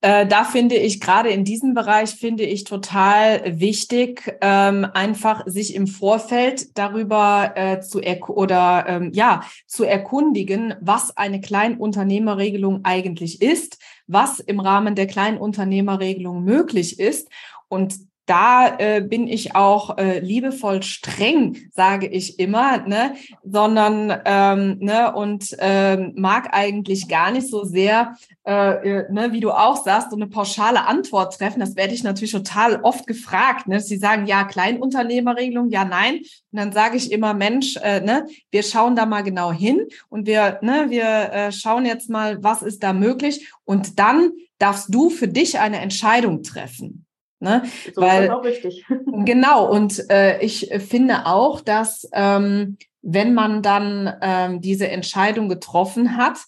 Äh, 0.00 0.26
da 0.26 0.44
finde 0.44 0.74
ich 0.76 1.00
gerade 1.00 1.30
in 1.30 1.44
diesem 1.44 1.74
Bereich 1.74 2.10
finde 2.10 2.44
ich 2.44 2.64
total 2.64 3.60
wichtig, 3.60 4.36
ähm, 4.40 4.86
einfach 4.94 5.42
sich 5.46 5.74
im 5.74 5.86
Vorfeld 5.86 6.76
darüber 6.76 7.52
äh, 7.54 7.80
zu 7.80 8.00
oder 8.28 8.84
ähm, 8.88 9.10
ja 9.14 9.42
zu 9.66 9.84
erkundigen, 9.84 10.74
was 10.80 11.16
eine 11.16 11.40
Kleinunternehmerregelung 11.40 12.84
eigentlich 12.84 13.42
ist, 13.42 13.78
was 14.06 14.40
im 14.40 14.60
Rahmen 14.60 14.94
der 14.94 15.06
Kleinunternehmerregelung 15.06 16.44
möglich 16.44 16.98
ist. 16.98 17.28
Und 17.68 17.98
da 18.26 18.76
äh, 18.78 19.00
bin 19.00 19.28
ich 19.28 19.54
auch 19.54 19.98
äh, 19.98 20.18
liebevoll 20.18 20.82
streng, 20.82 21.56
sage 21.72 22.08
ich 22.08 22.38
immer, 22.38 22.78
ne, 22.78 23.14
sondern 23.44 24.20
ähm, 24.24 24.78
ne 24.80 25.14
und 25.14 25.56
ähm, 25.60 26.12
mag 26.16 26.48
eigentlich 26.52 27.08
gar 27.08 27.30
nicht 27.30 27.48
so 27.48 27.64
sehr, 27.64 28.16
äh, 28.44 28.52
äh, 28.52 29.12
ne, 29.12 29.32
wie 29.32 29.40
du 29.40 29.52
auch 29.52 29.82
sagst, 29.82 30.10
so 30.10 30.16
eine 30.16 30.26
pauschale 30.26 30.86
Antwort 30.86 31.38
treffen. 31.38 31.60
Das 31.60 31.76
werde 31.76 31.94
ich 31.94 32.02
natürlich 32.02 32.32
total 32.32 32.80
oft 32.82 33.06
gefragt. 33.06 33.68
Ne? 33.68 33.80
Sie 33.80 33.96
sagen 33.96 34.26
ja 34.26 34.44
Kleinunternehmerregelung, 34.44 35.70
ja 35.70 35.84
nein, 35.84 36.16
und 36.16 36.58
dann 36.58 36.72
sage 36.72 36.96
ich 36.96 37.12
immer 37.12 37.32
Mensch, 37.32 37.76
äh, 37.76 38.00
ne, 38.00 38.26
wir 38.50 38.64
schauen 38.64 38.96
da 38.96 39.06
mal 39.06 39.22
genau 39.22 39.52
hin 39.52 39.86
und 40.08 40.26
wir, 40.26 40.58
ne, 40.62 40.86
wir 40.88 41.04
äh, 41.32 41.52
schauen 41.52 41.86
jetzt 41.86 42.10
mal, 42.10 42.42
was 42.42 42.62
ist 42.62 42.82
da 42.82 42.92
möglich 42.92 43.52
und 43.64 43.98
dann 44.00 44.32
darfst 44.58 44.92
du 44.92 45.10
für 45.10 45.28
dich 45.28 45.58
eine 45.60 45.80
Entscheidung 45.80 46.42
treffen. 46.42 47.05
Ne? 47.38 47.64
So 47.94 48.00
Weil, 48.00 48.24
ist 48.24 48.30
auch 48.30 48.44
richtig. 48.44 48.84
genau, 49.24 49.70
und 49.70 50.08
äh, 50.10 50.40
ich 50.40 50.70
finde 50.88 51.26
auch, 51.26 51.60
dass 51.60 52.08
ähm, 52.12 52.78
wenn 53.02 53.34
man 53.34 53.62
dann 53.62 54.12
ähm, 54.22 54.60
diese 54.60 54.88
Entscheidung 54.88 55.48
getroffen 55.48 56.16
hat, 56.16 56.38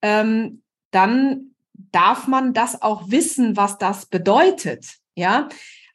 ähm, 0.00 0.62
dann 0.90 1.54
darf 1.92 2.26
man 2.28 2.54
das 2.54 2.82
auch 2.82 3.10
wissen, 3.10 3.56
was 3.56 3.78
das 3.78 4.06
bedeutet. 4.06 4.86
Ja, 5.14 5.48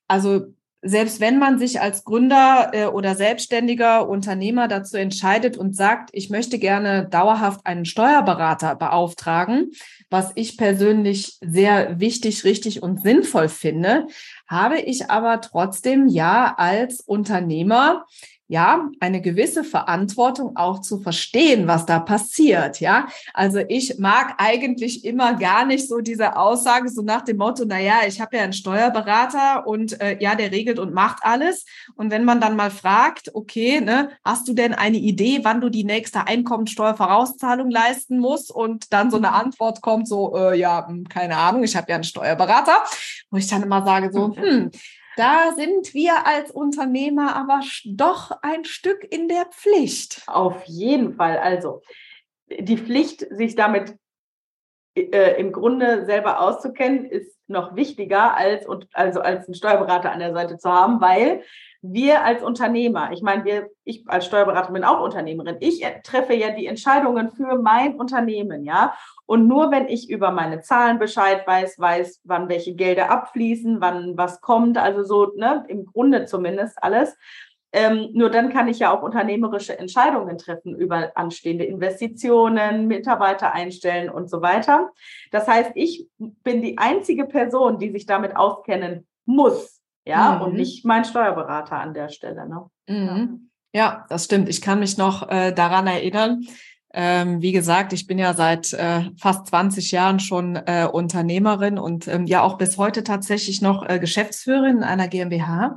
also 0.08 0.54
selbst 0.84 1.22
wenn 1.22 1.40
man 1.40 1.58
sich 1.58 1.80
als 1.80 2.04
Gründer 2.04 2.72
äh, 2.74 2.86
oder 2.86 3.16
selbstständiger 3.16 4.08
Unternehmer 4.08 4.68
dazu 4.68 4.98
entscheidet 4.98 5.58
und 5.58 5.76
sagt, 5.76 6.10
ich 6.12 6.30
möchte 6.30 6.60
gerne 6.60 7.08
dauerhaft 7.10 7.66
einen 7.66 7.86
Steuerberater 7.86 8.76
beauftragen, 8.76 9.72
was 10.10 10.32
ich 10.36 10.58
persönlich 10.58 11.38
sehr 11.42 12.00
wichtig, 12.00 12.44
richtig 12.44 12.84
und 12.84 13.02
sinnvoll 13.02 13.48
finde, 13.48 14.08
habe 14.48 14.80
ich 14.80 15.10
aber 15.10 15.42
trotzdem 15.42 16.08
ja 16.08 16.56
als 16.58 17.02
Unternehmer 17.02 18.06
ja, 18.48 18.90
eine 19.00 19.22
gewisse 19.22 19.64
Verantwortung 19.64 20.58
auch 20.58 20.82
zu 20.82 21.00
verstehen, 21.00 21.68
was 21.68 21.86
da 21.86 22.00
passiert, 22.00 22.82
ja. 22.82 23.08
Also 23.34 23.60
ich 23.70 24.00
mag 24.00 24.36
eigentlich 24.38 25.06
immer 25.06 25.36
gar 25.36 25.66
nicht 25.66 25.88
so 25.88 26.00
diese 26.00 26.36
Aussage 26.36 26.90
so 26.90 27.02
nach 27.02 27.22
dem 27.22 27.38
Motto, 27.38 27.64
na 27.66 27.80
ja, 27.80 28.02
ich 28.06 28.20
habe 28.20 28.38
ja 28.38 28.44
einen 28.44 28.54
Steuerberater 28.54 29.66
und 29.66 30.00
äh, 30.02 30.18
ja, 30.20 30.36
der 30.36 30.52
regelt 30.52 30.78
und 30.78 30.94
macht 30.94 31.20
alles. 31.24 31.66
Und 31.96 32.12
wenn 32.12 32.26
man 32.26 32.42
dann 32.42 32.56
mal 32.56 32.70
fragt, 32.70 33.34
okay, 33.34 33.80
ne, 33.80 34.10
hast 34.26 34.48
du 34.48 34.54
denn 34.54 34.74
eine 34.74 34.98
Idee, 34.98 35.40
wann 35.44 35.62
du 35.62 35.70
die 35.70 35.86
nächste 35.86 36.28
Einkommensteuervorauszahlung 36.28 37.72
leisten 37.72 38.20
musst? 38.20 38.52
Und 38.52 38.92
dann 38.92 39.10
so 39.10 39.18
eine 39.18 39.32
Antwort 39.32 39.82
kommt 39.82 40.08
so, 40.08 40.36
äh, 40.36 40.60
ja, 40.60 40.86
hm, 40.88 41.08
keine 41.08 41.38
Ahnung, 41.38 41.64
ich 41.64 41.76
habe 41.76 41.88
ja 41.90 41.96
einen 41.96 42.04
Steuerberater, 42.04 42.84
wo 43.32 43.38
ich 43.38 43.48
dann 43.48 43.64
immer 43.64 43.84
sage 43.86 44.12
so, 44.12 44.36
hm, 44.36 44.70
da 45.15 45.53
sind 45.55 45.93
wir 45.93 46.25
als 46.25 46.51
Unternehmer 46.51 47.36
aber 47.36 47.62
doch 47.86 48.32
ein 48.41 48.65
Stück 48.65 49.03
in 49.12 49.27
der 49.27 49.46
Pflicht. 49.46 50.24
Auf 50.27 50.63
jeden 50.65 51.15
Fall. 51.15 51.38
Also 51.38 51.82
die 52.50 52.77
Pflicht, 52.77 53.25
sich 53.29 53.55
damit 53.55 53.96
äh, 54.96 55.39
im 55.39 55.51
Grunde 55.51 56.05
selber 56.05 56.39
auszukennen, 56.39 57.05
ist 57.05 57.38
noch 57.48 57.75
wichtiger 57.75 58.36
als, 58.36 58.65
also 58.93 59.22
als 59.22 59.48
einen 59.48 59.55
Steuerberater 59.55 60.12
an 60.12 60.20
der 60.20 60.34
Seite 60.34 60.58
zu 60.58 60.70
haben, 60.70 61.01
weil 61.01 61.43
wir 61.86 62.24
als 62.24 62.42
Unternehmer, 62.42 63.12
ich 63.12 63.22
meine, 63.22 63.44
wir, 63.44 63.70
ich 63.84 64.06
als 64.08 64.25
Steuerberaterin 64.25 64.74
bin 64.74 64.84
auch 64.86 65.02
Unternehmerin, 65.02 65.58
ich 65.60 65.86
treffe 66.04 66.34
ja 66.34 66.52
die 66.52 66.66
Entscheidungen 66.66 67.30
für 67.30 67.58
mein 67.58 67.96
Unternehmen, 67.96 68.63
ja. 68.63 68.96
Und 69.25 69.48
nur 69.48 69.70
wenn 69.70 69.90
ich 69.90 70.10
über 70.10 70.32
meine 70.32 70.62
Zahlen 70.62 70.98
Bescheid 70.98 71.46
weiß, 71.46 71.78
weiß, 71.78 72.22
wann 72.24 72.48
welche 72.48 72.74
Gelder 72.74 73.12
abfließen, 73.12 73.82
wann 73.82 74.18
was 74.18 74.40
kommt, 74.40 74.78
also 74.78 75.04
so, 75.04 75.34
ne, 75.36 75.66
im 75.68 75.86
Grunde 75.86 76.25
zumindest 76.25 76.82
alles, 76.82 77.18
ähm, 77.74 78.12
nur 78.13 78.30
dann 78.30 78.50
kann 78.50 78.70
ich 78.70 78.80
ja 78.80 78.96
auch 78.96 79.04
unternehmerische 79.04 79.78
Entscheidungen 79.78 80.38
treffen 80.38 80.75
über 80.75 81.12
anstehende 81.16 81.66
Investitionen, 81.66 82.88
Mitarbeiter 82.88 83.52
einstellen 83.54 84.10
und 84.10 84.30
so 84.30 84.42
weiter. 84.42 84.92
Das 85.32 85.48
heißt, 85.48 85.72
ich 85.75 86.08
bin 86.18 86.62
die 86.62 86.78
einzige 86.78 87.25
Person, 87.25 87.78
die 87.78 87.92
sich 87.92 88.06
damit 88.06 88.38
auskennen 88.38 89.06
muss, 89.25 89.83
ja, 90.05 90.36
mhm. 90.36 90.41
und 90.41 90.53
nicht 90.55 90.86
mein 90.86 91.05
Steuerberater 91.05 91.79
an 91.79 91.93
der 91.93 92.10
Stelle. 92.10 92.48
Ne? 92.48 92.65
Mhm. 92.88 93.50
Ja, 93.74 94.05
das 94.10 94.25
stimmt. 94.25 94.50
Ich 94.50 94.62
kann 94.62 94.79
mich 94.79 94.98
noch 94.98 95.29
äh, 95.29 95.51
daran 95.51 95.88
erinnern. 95.88 96.45
Ähm, 96.95 97.41
wie 97.41 97.51
gesagt, 97.51 97.91
ich 97.91 98.05
bin 98.05 98.19
ja 98.19 98.36
seit 98.36 98.72
äh, 98.74 99.10
fast 99.19 99.48
20 99.48 99.91
Jahren 99.91 100.19
schon 100.19 100.55
äh, 100.55 100.88
Unternehmerin 100.91 101.79
und 101.79 102.07
ähm, 102.07 102.27
ja 102.27 102.43
auch 102.43 102.60
bis 102.60 102.77
heute 102.77 103.03
tatsächlich 103.03 103.63
noch 103.63 103.83
äh, 103.89 103.98
Geschäftsführerin 103.98 104.83
einer 104.83 105.07
GmbH. 105.07 105.75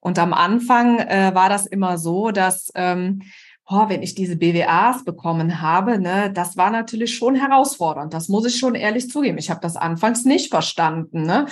Und 0.00 0.18
am 0.18 0.32
Anfang 0.32 0.98
äh, 1.00 1.32
war 1.34 1.50
das 1.50 1.66
immer 1.66 1.98
so, 1.98 2.30
dass 2.30 2.72
ähm, 2.74 3.20
oh, 3.66 3.88
wenn 3.88 4.02
ich 4.02 4.14
diese 4.14 4.36
BWAs 4.36 5.04
bekommen 5.04 5.62
habe, 5.62 5.98
ne, 5.98 6.30
das 6.30 6.56
war 6.56 6.70
natürlich 6.70 7.14
schon 7.14 7.34
herausfordernd. 7.34 8.12
Das 8.12 8.28
muss 8.28 8.44
ich 8.44 8.58
schon 8.58 8.74
ehrlich 8.74 9.08
zugeben. 9.08 9.38
Ich 9.38 9.48
habe 9.48 9.60
das 9.60 9.76
anfangs 9.76 10.26
nicht 10.26 10.50
verstanden. 10.50 11.22
Ne? 11.22 11.46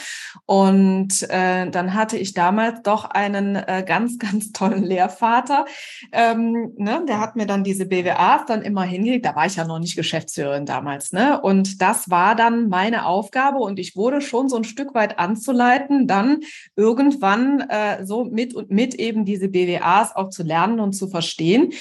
Und 0.45 1.23
äh, 1.31 1.71
dann 1.71 1.95
hatte 1.95 2.19
ich 2.19 2.35
damals 2.35 2.83
doch 2.83 3.07
einen 3.07 3.57
äh, 3.57 3.83
ganz, 3.87 4.19
ganz 4.19 4.53
tollen 4.53 4.83
Lehrvater. 4.83 5.65
Ähm, 6.13 6.75
ne, 6.77 7.03
der 7.09 7.19
hat 7.19 7.35
mir 7.37 7.47
dann 7.47 7.65
diese 7.65 7.87
BWAs 7.87 8.45
dann 8.47 8.61
immer 8.61 8.83
hingelegt. 8.83 9.25
Da 9.25 9.35
war 9.35 9.47
ich 9.47 9.57
ja 9.57 9.65
noch 9.65 9.79
nicht 9.79 9.97
Geschäftsführerin 9.97 10.67
damals. 10.67 11.13
Ne? 11.13 11.41
Und 11.41 11.81
das 11.81 12.11
war 12.11 12.35
dann 12.35 12.69
meine 12.69 13.07
Aufgabe 13.07 13.59
und 13.59 13.79
ich 13.79 13.97
wurde 13.97 14.21
schon 14.21 14.51
so 14.51 14.57
ein 14.57 14.65
Stück 14.65 14.95
weit 14.95 15.19
anzuleiten, 15.19 16.07
dann 16.07 16.41
irgendwann 16.77 17.61
äh, 17.61 18.05
so 18.05 18.25
mit 18.25 18.55
und 18.55 18.71
mit 18.71 18.97
eben 18.97 19.25
diese 19.25 19.49
BWAs 19.49 20.15
auch 20.15 20.29
zu 20.29 20.43
lernen 20.43 20.79
und 20.79 20.93
zu 20.93 21.09
verstehen. 21.09 21.73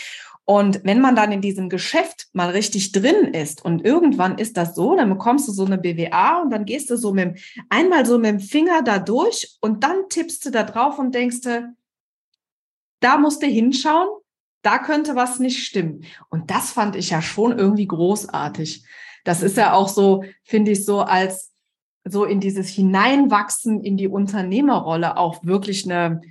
Und 0.46 0.82
wenn 0.84 1.00
man 1.00 1.16
dann 1.16 1.32
in 1.32 1.42
diesem 1.42 1.70
Geschäft 1.70 2.28
mal 2.34 2.50
richtig 2.50 2.92
drin 2.92 3.34
ist 3.34 3.64
und 3.64 3.86
irgendwann 3.86 4.38
ist 4.38 4.58
das 4.58 4.76
so, 4.76 4.96
dann 4.96 5.10
bekommst 5.10 5.48
du 5.48 5.52
so 5.52 5.66
eine 5.66 5.78
BWA 5.78 6.42
und 6.42 6.50
dann 6.50 6.66
gehst 6.66 6.90
du 6.90 6.98
so 6.98 7.14
mit 7.14 7.40
einmal 7.70 8.06
so 8.06 8.18
mit 8.18 8.32
dem 8.32 8.40
Finger 8.40 8.82
da 8.82 9.00
durch 9.00 9.58
und 9.62 9.84
dann 9.84 10.10
tippst 10.10 10.46
du 10.46 10.52
da 10.52 10.64
drauf 10.64 11.00
und 11.00 11.14
denkst 11.14 11.42
du, 11.42 11.74
da 13.00 13.18
musst 13.18 13.42
du 13.42 13.48
hinschauen, 13.48 14.08
da 14.62 14.78
könnte 14.78 15.16
was 15.16 15.40
nicht 15.40 15.64
stimmen. 15.64 16.06
Und 16.30 16.52
das 16.52 16.72
fand 16.72 16.96
ich 16.96 17.10
ja 17.10 17.22
schon 17.22 17.58
irgendwie 17.58 17.88
großartig. 17.88 18.84
Das 19.24 19.42
ist 19.42 19.58
ja 19.58 19.74
auch 19.74 19.90
so, 19.90 20.24
finde 20.44 20.72
ich, 20.72 20.86
so 20.86 21.02
als 21.02 21.52
so 22.04 22.26
in 22.26 22.40
dieses 22.40 22.68
Hineinwachsen 22.70 23.84
in 23.84 23.98
die 23.98 24.08
Unternehmerrolle 24.08 25.18
auch 25.18 25.44
wirklich 25.44 25.86
eine, 25.86 26.22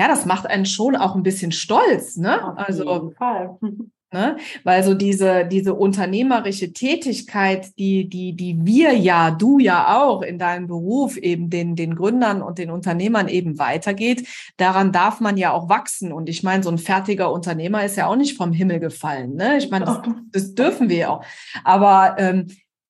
ja, 0.00 0.08
das 0.08 0.24
macht 0.24 0.46
einen 0.46 0.64
schon 0.64 0.96
auch 0.96 1.14
ein 1.14 1.22
bisschen 1.22 1.52
stolz, 1.52 2.16
ne? 2.16 2.42
Auf 2.42 2.58
also, 2.58 2.90
jeden 2.90 3.14
Fall. 3.14 3.58
Ne? 4.12 4.38
Weil 4.64 4.82
so 4.82 4.94
diese, 4.94 5.44
diese 5.46 5.72
unternehmerische 5.72 6.72
Tätigkeit, 6.72 7.78
die, 7.78 8.08
die, 8.08 8.32
die 8.32 8.58
wir 8.66 8.92
ja, 8.92 9.30
du 9.30 9.60
ja 9.60 10.02
auch 10.02 10.22
in 10.22 10.36
deinem 10.36 10.66
Beruf 10.66 11.16
eben 11.16 11.48
den, 11.48 11.76
den 11.76 11.94
Gründern 11.94 12.42
und 12.42 12.58
den 12.58 12.72
Unternehmern 12.72 13.28
eben 13.28 13.60
weitergeht, 13.60 14.26
daran 14.56 14.90
darf 14.90 15.20
man 15.20 15.36
ja 15.36 15.52
auch 15.52 15.68
wachsen. 15.68 16.10
Und 16.10 16.28
ich 16.28 16.42
meine, 16.42 16.64
so 16.64 16.70
ein 16.70 16.78
fertiger 16.78 17.30
Unternehmer 17.30 17.84
ist 17.84 17.94
ja 17.94 18.08
auch 18.08 18.16
nicht 18.16 18.36
vom 18.36 18.50
Himmel 18.50 18.80
gefallen. 18.80 19.36
Ne? 19.36 19.58
Ich 19.58 19.70
meine, 19.70 19.84
das, 19.84 20.00
das 20.32 20.54
dürfen 20.56 20.88
wir 20.88 21.12
auch. 21.12 21.24
Aber 21.62 22.16
ähm, 22.18 22.48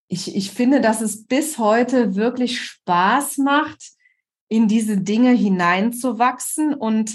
ich, 0.09 0.35
ich 0.35 0.50
finde, 0.52 0.81
dass 0.81 1.02
es 1.02 1.26
bis 1.26 1.59
heute 1.59 2.14
wirklich 2.14 2.62
Spaß 2.62 3.37
macht, 3.37 3.90
in 4.50 4.69
diese 4.69 4.99
Dinge 4.99 5.30
hineinzuwachsen. 5.30 6.75
Und 6.75 7.14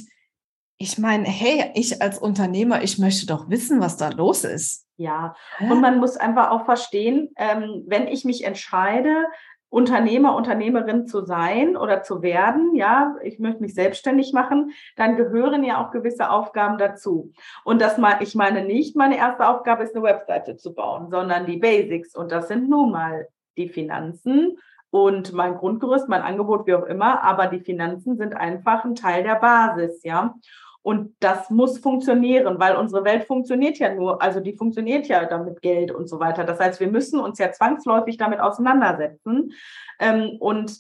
ich 0.78 0.98
meine, 0.98 1.26
hey, 1.26 1.72
ich 1.76 2.02
als 2.02 2.18
Unternehmer, 2.18 2.82
ich 2.82 2.98
möchte 2.98 3.28
doch 3.28 3.50
wissen, 3.50 3.80
was 3.80 3.98
da 3.98 4.10
los 4.10 4.44
ist. 4.44 4.88
Ja, 4.98 5.36
und 5.60 5.82
man 5.82 6.00
muss 6.00 6.16
einfach 6.16 6.52
auch 6.52 6.64
verstehen, 6.64 7.30
ähm, 7.38 7.84
wenn 7.86 8.08
ich 8.08 8.24
mich 8.24 8.46
entscheide, 8.46 9.26
Unternehmer, 9.68 10.36
Unternehmerin 10.38 11.06
zu 11.06 11.26
sein 11.26 11.76
oder 11.76 12.02
zu 12.02 12.22
werden, 12.22 12.76
ja, 12.76 13.18
ich 13.24 13.40
möchte 13.40 13.62
mich 13.62 13.74
selbstständig 13.74 14.32
machen, 14.32 14.72
dann 14.96 15.18
gehören 15.18 15.66
ja 15.66 15.86
auch 15.86 15.92
gewisse 15.92 16.30
Aufgaben 16.30 16.78
dazu. 16.78 17.34
Und 17.66 17.82
das 17.82 17.98
mal, 17.98 18.20
ich 18.22 18.36
meine 18.36 18.64
nicht, 18.64 18.96
meine 18.96 19.18
erste 19.18 19.50
Aufgabe 19.50 19.84
ist 19.84 19.94
eine 19.94 20.06
Webseite 20.06 20.56
zu 20.56 20.74
bauen, 20.74 21.10
sondern 21.10 21.46
die 21.46 21.58
Basics. 21.58 22.16
Und 22.16 22.32
das 22.32 22.48
sind 22.48 22.70
nun 22.70 22.92
mal 22.92 23.28
die 23.58 23.68
Finanzen, 23.68 24.58
und 24.96 25.34
mein 25.34 25.56
Grundgerüst, 25.56 26.08
mein 26.08 26.22
Angebot, 26.22 26.68
wie 26.68 26.74
auch 26.74 26.86
immer, 26.86 27.22
aber 27.22 27.48
die 27.48 27.60
Finanzen 27.60 28.16
sind 28.16 28.34
einfach 28.34 28.86
ein 28.86 28.96
Teil 28.96 29.24
der 29.24 29.36
Basis, 29.36 30.02
ja. 30.04 30.36
Und 30.84 31.18
das 31.20 31.50
muss 31.50 31.80
funktionieren, 31.80 32.60
weil 32.60 32.78
unsere 32.78 33.04
Welt 33.04 33.26
funktioniert 33.26 33.78
ja 33.78 33.94
nur, 33.94 34.22
also 34.22 34.40
die 34.40 34.56
funktioniert 34.56 35.08
ja 35.08 35.26
damit 35.26 35.62
Geld 35.62 35.92
und 35.92 36.08
so 36.08 36.22
weiter. 36.22 36.46
Das 36.46 36.62
heißt, 36.62 36.80
wir 36.80 36.88
müssen 36.88 37.20
uns 37.20 37.40
ja 37.40 37.52
zwangsläufig 37.52 38.16
damit 38.16 38.40
auseinandersetzen. 38.40 39.52
Ähm, 40.00 40.38
und 40.40 40.78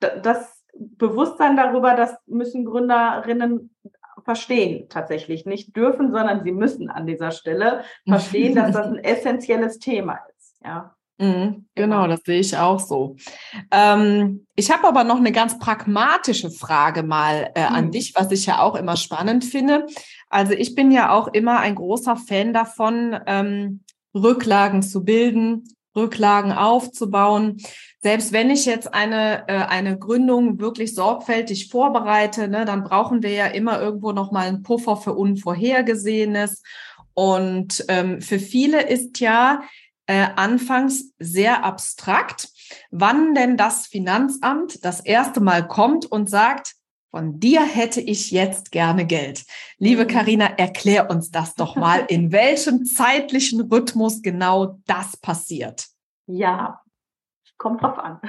das 0.00 0.60
Bewusstsein 0.74 1.56
darüber, 1.56 1.94
das 1.94 2.16
müssen 2.26 2.64
Gründerinnen 2.64 3.72
verstehen 4.24 4.88
tatsächlich. 4.88 5.46
Nicht 5.46 5.76
dürfen, 5.76 6.10
sondern 6.10 6.42
sie 6.42 6.50
müssen 6.50 6.90
an 6.90 7.06
dieser 7.06 7.30
Stelle 7.30 7.84
verstehen, 8.04 8.56
dass 8.56 8.72
das 8.72 8.88
ein 8.88 8.98
essentielles 9.04 9.78
Thema 9.78 10.18
ist. 10.36 10.56
Ja. 10.64 10.96
Mhm, 11.18 11.66
genau, 11.76 12.02
genau, 12.02 12.06
das 12.08 12.22
sehe 12.24 12.40
ich 12.40 12.56
auch 12.56 12.80
so. 12.80 13.16
Ähm, 13.70 14.46
ich 14.56 14.72
habe 14.72 14.88
aber 14.88 15.04
noch 15.04 15.18
eine 15.18 15.30
ganz 15.30 15.58
pragmatische 15.60 16.50
Frage 16.50 17.04
mal 17.04 17.52
äh, 17.54 17.62
an 17.62 17.86
mhm. 17.86 17.90
dich, 17.92 18.14
was 18.16 18.32
ich 18.32 18.46
ja 18.46 18.60
auch 18.60 18.74
immer 18.74 18.96
spannend 18.96 19.44
finde. 19.44 19.86
Also 20.28 20.54
ich 20.54 20.74
bin 20.74 20.90
ja 20.90 21.12
auch 21.12 21.28
immer 21.28 21.60
ein 21.60 21.76
großer 21.76 22.16
Fan 22.16 22.52
davon, 22.52 23.16
ähm, 23.26 23.84
Rücklagen 24.12 24.82
zu 24.82 25.04
bilden, 25.04 25.64
Rücklagen 25.96 26.50
aufzubauen. 26.50 27.58
Selbst 28.00 28.32
wenn 28.32 28.50
ich 28.50 28.66
jetzt 28.66 28.92
eine, 28.92 29.48
äh, 29.48 29.64
eine 29.66 29.96
Gründung 29.96 30.58
wirklich 30.58 30.94
sorgfältig 30.94 31.68
vorbereite, 31.68 32.48
ne, 32.48 32.64
dann 32.64 32.82
brauchen 32.82 33.22
wir 33.22 33.30
ja 33.30 33.46
immer 33.46 33.80
irgendwo 33.80 34.10
noch 34.10 34.32
mal 34.32 34.48
einen 34.48 34.64
Puffer 34.64 34.96
für 34.96 35.14
Unvorhergesehenes. 35.14 36.62
Und 37.14 37.84
ähm, 37.86 38.20
für 38.20 38.40
viele 38.40 38.82
ist 38.82 39.20
ja 39.20 39.62
äh, 40.06 40.26
anfangs 40.36 41.12
sehr 41.18 41.64
abstrakt, 41.64 42.48
wann 42.90 43.34
denn 43.34 43.56
das 43.56 43.86
Finanzamt 43.86 44.84
das 44.84 45.00
erste 45.00 45.40
Mal 45.40 45.66
kommt 45.66 46.06
und 46.06 46.28
sagt, 46.28 46.74
von 47.10 47.38
dir 47.38 47.62
hätte 47.62 48.00
ich 48.00 48.32
jetzt 48.32 48.72
gerne 48.72 49.06
Geld. 49.06 49.44
Liebe 49.78 50.04
Karina, 50.04 50.48
mhm. 50.48 50.54
erklär 50.56 51.10
uns 51.10 51.30
das 51.30 51.54
doch 51.54 51.76
mal, 51.76 52.04
in 52.08 52.32
welchem 52.32 52.84
zeitlichen 52.84 53.60
Rhythmus 53.70 54.20
genau 54.20 54.78
das 54.86 55.16
passiert. 55.16 55.86
Ja, 56.26 56.80
kommt 57.56 57.82
drauf 57.82 57.98
an. 57.98 58.20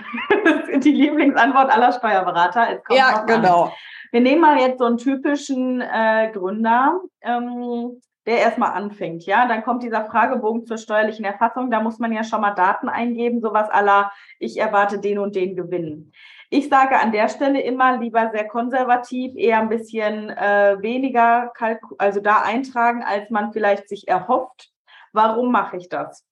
Das 0.44 0.70
ist 0.70 0.86
die 0.86 0.92
Lieblingsantwort 0.92 1.72
aller 1.72 1.94
Steuerberater. 1.94 2.82
ja, 2.90 3.24
genau. 3.24 3.64
An. 3.64 3.72
Wir 4.12 4.22
nehmen 4.22 4.42
mal 4.42 4.60
jetzt 4.60 4.78
so 4.78 4.86
einen 4.86 4.98
typischen 4.98 5.82
äh, 5.82 6.32
Gründer. 6.32 7.02
Ähm, 7.22 8.00
der 8.26 8.40
erstmal 8.40 8.72
anfängt, 8.72 9.26
ja, 9.26 9.48
dann 9.48 9.64
kommt 9.64 9.84
dieser 9.84 10.06
Fragebogen 10.06 10.66
zur 10.66 10.78
steuerlichen 10.78 11.26
Erfassung, 11.26 11.70
da 11.70 11.80
muss 11.80 12.00
man 12.00 12.12
ja 12.12 12.24
schon 12.24 12.42
mal 12.42 12.56
Daten 12.56 12.90
eingeben, 12.90 13.42
sowas 13.42 13.70
aller, 13.70 14.12
ich 14.40 14.58
erwarte 14.58 15.00
den 15.00 15.20
und 15.20 15.36
den 15.36 15.56
Gewinn. 15.56 16.12
Ich 16.50 16.70
sage 16.70 17.00
an 17.00 17.12
der 17.12 17.28
Stelle 17.30 17.62
immer 17.62 17.98
lieber 17.98 18.32
sehr 18.32 18.48
konservativ, 18.48 19.36
eher 19.36 19.60
ein 19.60 19.70
bisschen 19.70 20.30
äh, 20.30 20.78
weniger, 20.80 21.52
also 21.98 22.20
da 22.20 22.42
eintragen, 22.42 23.04
als 23.04 23.30
man 23.30 23.52
vielleicht 23.52 23.90
sich 23.90 24.08
erhofft. 24.08 24.72
Warum 25.12 25.52
mache 25.52 25.78
ich 25.78 25.90
das? 25.90 26.26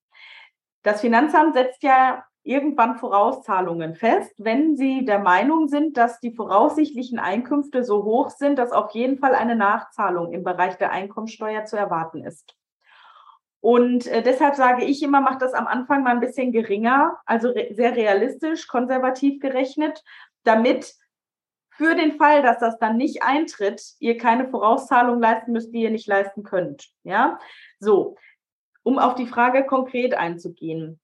Das 0.84 1.02
Finanzamt 1.02 1.56
setzt 1.56 1.84
ja 1.84 2.26
irgendwann 2.44 2.98
Vorauszahlungen 2.98 3.96
fest, 3.96 4.34
wenn 4.38 4.76
Sie 4.76 5.06
der 5.06 5.20
Meinung 5.20 5.68
sind, 5.68 5.98
dass 5.98 6.20
die 6.20 6.36
voraussichtlichen 6.36 7.20
Einkünfte 7.20 7.84
so 7.84 8.04
hoch 8.04 8.30
sind, 8.30 8.60
dass 8.60 8.72
auf 8.72 8.92
jeden 8.92 9.18
Fall 9.18 9.34
eine 9.34 9.56
Nachzahlung 9.56 10.34
im 10.34 10.44
Bereich 10.44 10.78
der 10.78 10.92
Einkommensteuer 10.92 11.66
zu 11.66 11.78
erwarten 11.78 12.24
ist. 12.24 12.56
Und 13.62 14.08
äh, 14.08 14.22
deshalb 14.22 14.56
sage 14.56 14.84
ich 14.84 15.02
immer, 15.04 15.22
macht 15.22 15.42
das 15.42 15.54
am 15.54 15.68
Anfang 15.68 16.04
mal 16.04 16.12
ein 16.12 16.20
bisschen 16.20 16.52
geringer, 16.52 17.18
also 17.26 17.50
re 17.50 17.70
sehr 17.72 17.96
realistisch, 17.96 18.68
konservativ 18.68 19.40
gerechnet, 19.40 20.04
damit 20.44 20.94
für 21.70 21.96
den 21.96 22.18
Fall, 22.18 22.42
dass 22.42 22.60
das 22.60 22.78
dann 22.78 22.98
nicht 22.98 23.24
eintritt, 23.24 23.82
ihr 24.00 24.18
keine 24.18 24.50
Vorauszahlung 24.50 25.20
leisten 25.20 25.54
müsst, 25.54 25.74
die 25.74 25.82
ihr 25.82 25.92
nicht 25.92 26.08
leisten 26.08 26.44
könnt. 26.44 26.90
Ja, 27.04 27.40
so. 27.80 28.18
Um 28.84 29.00
auf 29.00 29.16
die 29.16 29.28
Frage 29.28 29.66
konkret 29.66 30.14
einzugehen. 30.14 31.00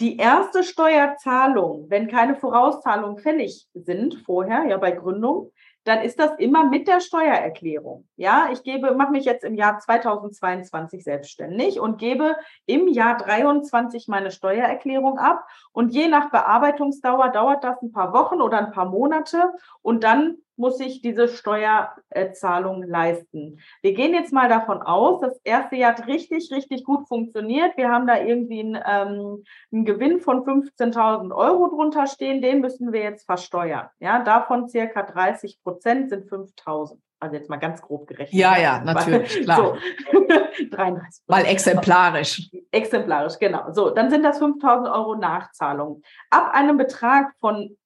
Die 0.00 0.16
erste 0.16 0.64
Steuerzahlung, 0.64 1.84
wenn 1.90 2.08
keine 2.08 2.34
Vorauszahlungen 2.34 3.18
fällig 3.18 3.68
sind 3.74 4.14
vorher, 4.24 4.64
ja 4.64 4.78
bei 4.78 4.92
Gründung, 4.92 5.52
dann 5.84 6.00
ist 6.00 6.18
das 6.18 6.32
immer 6.38 6.64
mit 6.64 6.88
der 6.88 7.00
Steuererklärung. 7.00 8.08
Ja, 8.16 8.48
ich 8.50 8.62
gebe, 8.62 8.94
mache 8.94 9.12
mich 9.12 9.26
jetzt 9.26 9.44
im 9.44 9.54
Jahr 9.54 9.78
2022 9.78 11.04
selbstständig 11.04 11.80
und 11.80 11.98
gebe 11.98 12.36
im 12.64 12.88
Jahr 12.88 13.18
23 13.18 14.08
meine 14.08 14.30
Steuererklärung 14.30 15.18
ab. 15.18 15.46
Und 15.72 15.90
je 15.90 16.08
nach 16.08 16.30
Bearbeitungsdauer 16.30 17.28
dauert 17.28 17.62
das 17.62 17.82
ein 17.82 17.92
paar 17.92 18.14
Wochen 18.14 18.40
oder 18.40 18.58
ein 18.58 18.72
paar 18.72 18.88
Monate. 18.88 19.52
Und 19.82 20.02
dann 20.04 20.36
muss 20.60 20.78
ich 20.78 21.02
diese 21.02 21.26
Steuerzahlung 21.26 22.82
leisten. 22.84 23.58
Wir 23.82 23.94
gehen 23.94 24.14
jetzt 24.14 24.32
mal 24.32 24.48
davon 24.48 24.82
aus, 24.82 25.20
das 25.20 25.40
erste 25.42 25.76
Jahr 25.76 25.96
hat 25.96 26.06
richtig, 26.06 26.52
richtig 26.52 26.84
gut 26.84 27.08
funktioniert. 27.08 27.76
Wir 27.76 27.88
haben 27.88 28.06
da 28.06 28.20
irgendwie 28.20 28.60
einen, 28.60 28.76
ähm, 28.86 29.44
einen 29.72 29.84
Gewinn 29.84 30.20
von 30.20 30.44
15.000 30.44 31.34
Euro 31.34 31.68
drunter 31.68 32.06
stehen. 32.06 32.42
Den 32.42 32.60
müssen 32.60 32.92
wir 32.92 33.02
jetzt 33.02 33.24
versteuern. 33.26 33.88
Ja, 33.98 34.22
davon 34.22 34.68
circa 34.68 35.02
30 35.02 35.62
Prozent 35.62 36.10
sind 36.10 36.30
5.000. 36.30 36.98
Also 37.22 37.36
jetzt 37.36 37.50
mal 37.50 37.56
ganz 37.56 37.82
grob 37.82 38.06
gerechnet. 38.06 38.32
Ja, 38.32 38.58
ja, 38.58 38.80
natürlich, 38.82 39.42
klar. 39.42 39.56
So. 39.56 39.76
33. 40.70 41.24
Mal 41.26 41.44
exemplarisch. 41.44 42.50
Exemplarisch, 42.70 43.38
genau. 43.38 43.72
So, 43.72 43.90
dann 43.90 44.10
sind 44.10 44.22
das 44.22 44.40
5.000 44.40 44.92
Euro 44.92 45.16
Nachzahlung. 45.16 46.02
Ab 46.30 46.50
einem 46.52 46.76
Betrag 46.76 47.32
von 47.40 47.76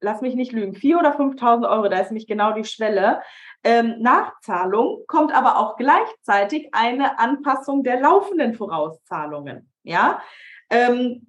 lass 0.00 0.20
mich 0.20 0.34
nicht 0.34 0.52
lügen, 0.52 0.74
4.000 0.74 0.98
oder 0.98 1.16
5.000 1.16 1.68
Euro, 1.68 1.88
da 1.88 1.98
ist 1.98 2.10
nämlich 2.10 2.26
genau 2.26 2.52
die 2.52 2.64
Schwelle. 2.64 3.22
Ähm, 3.64 3.96
Nachzahlung 4.00 5.02
kommt 5.06 5.34
aber 5.34 5.58
auch 5.58 5.76
gleichzeitig 5.76 6.68
eine 6.72 7.18
Anpassung 7.18 7.82
der 7.82 8.00
laufenden 8.00 8.54
Vorauszahlungen. 8.54 9.70
Ja. 9.82 10.20
Ähm, 10.70 11.28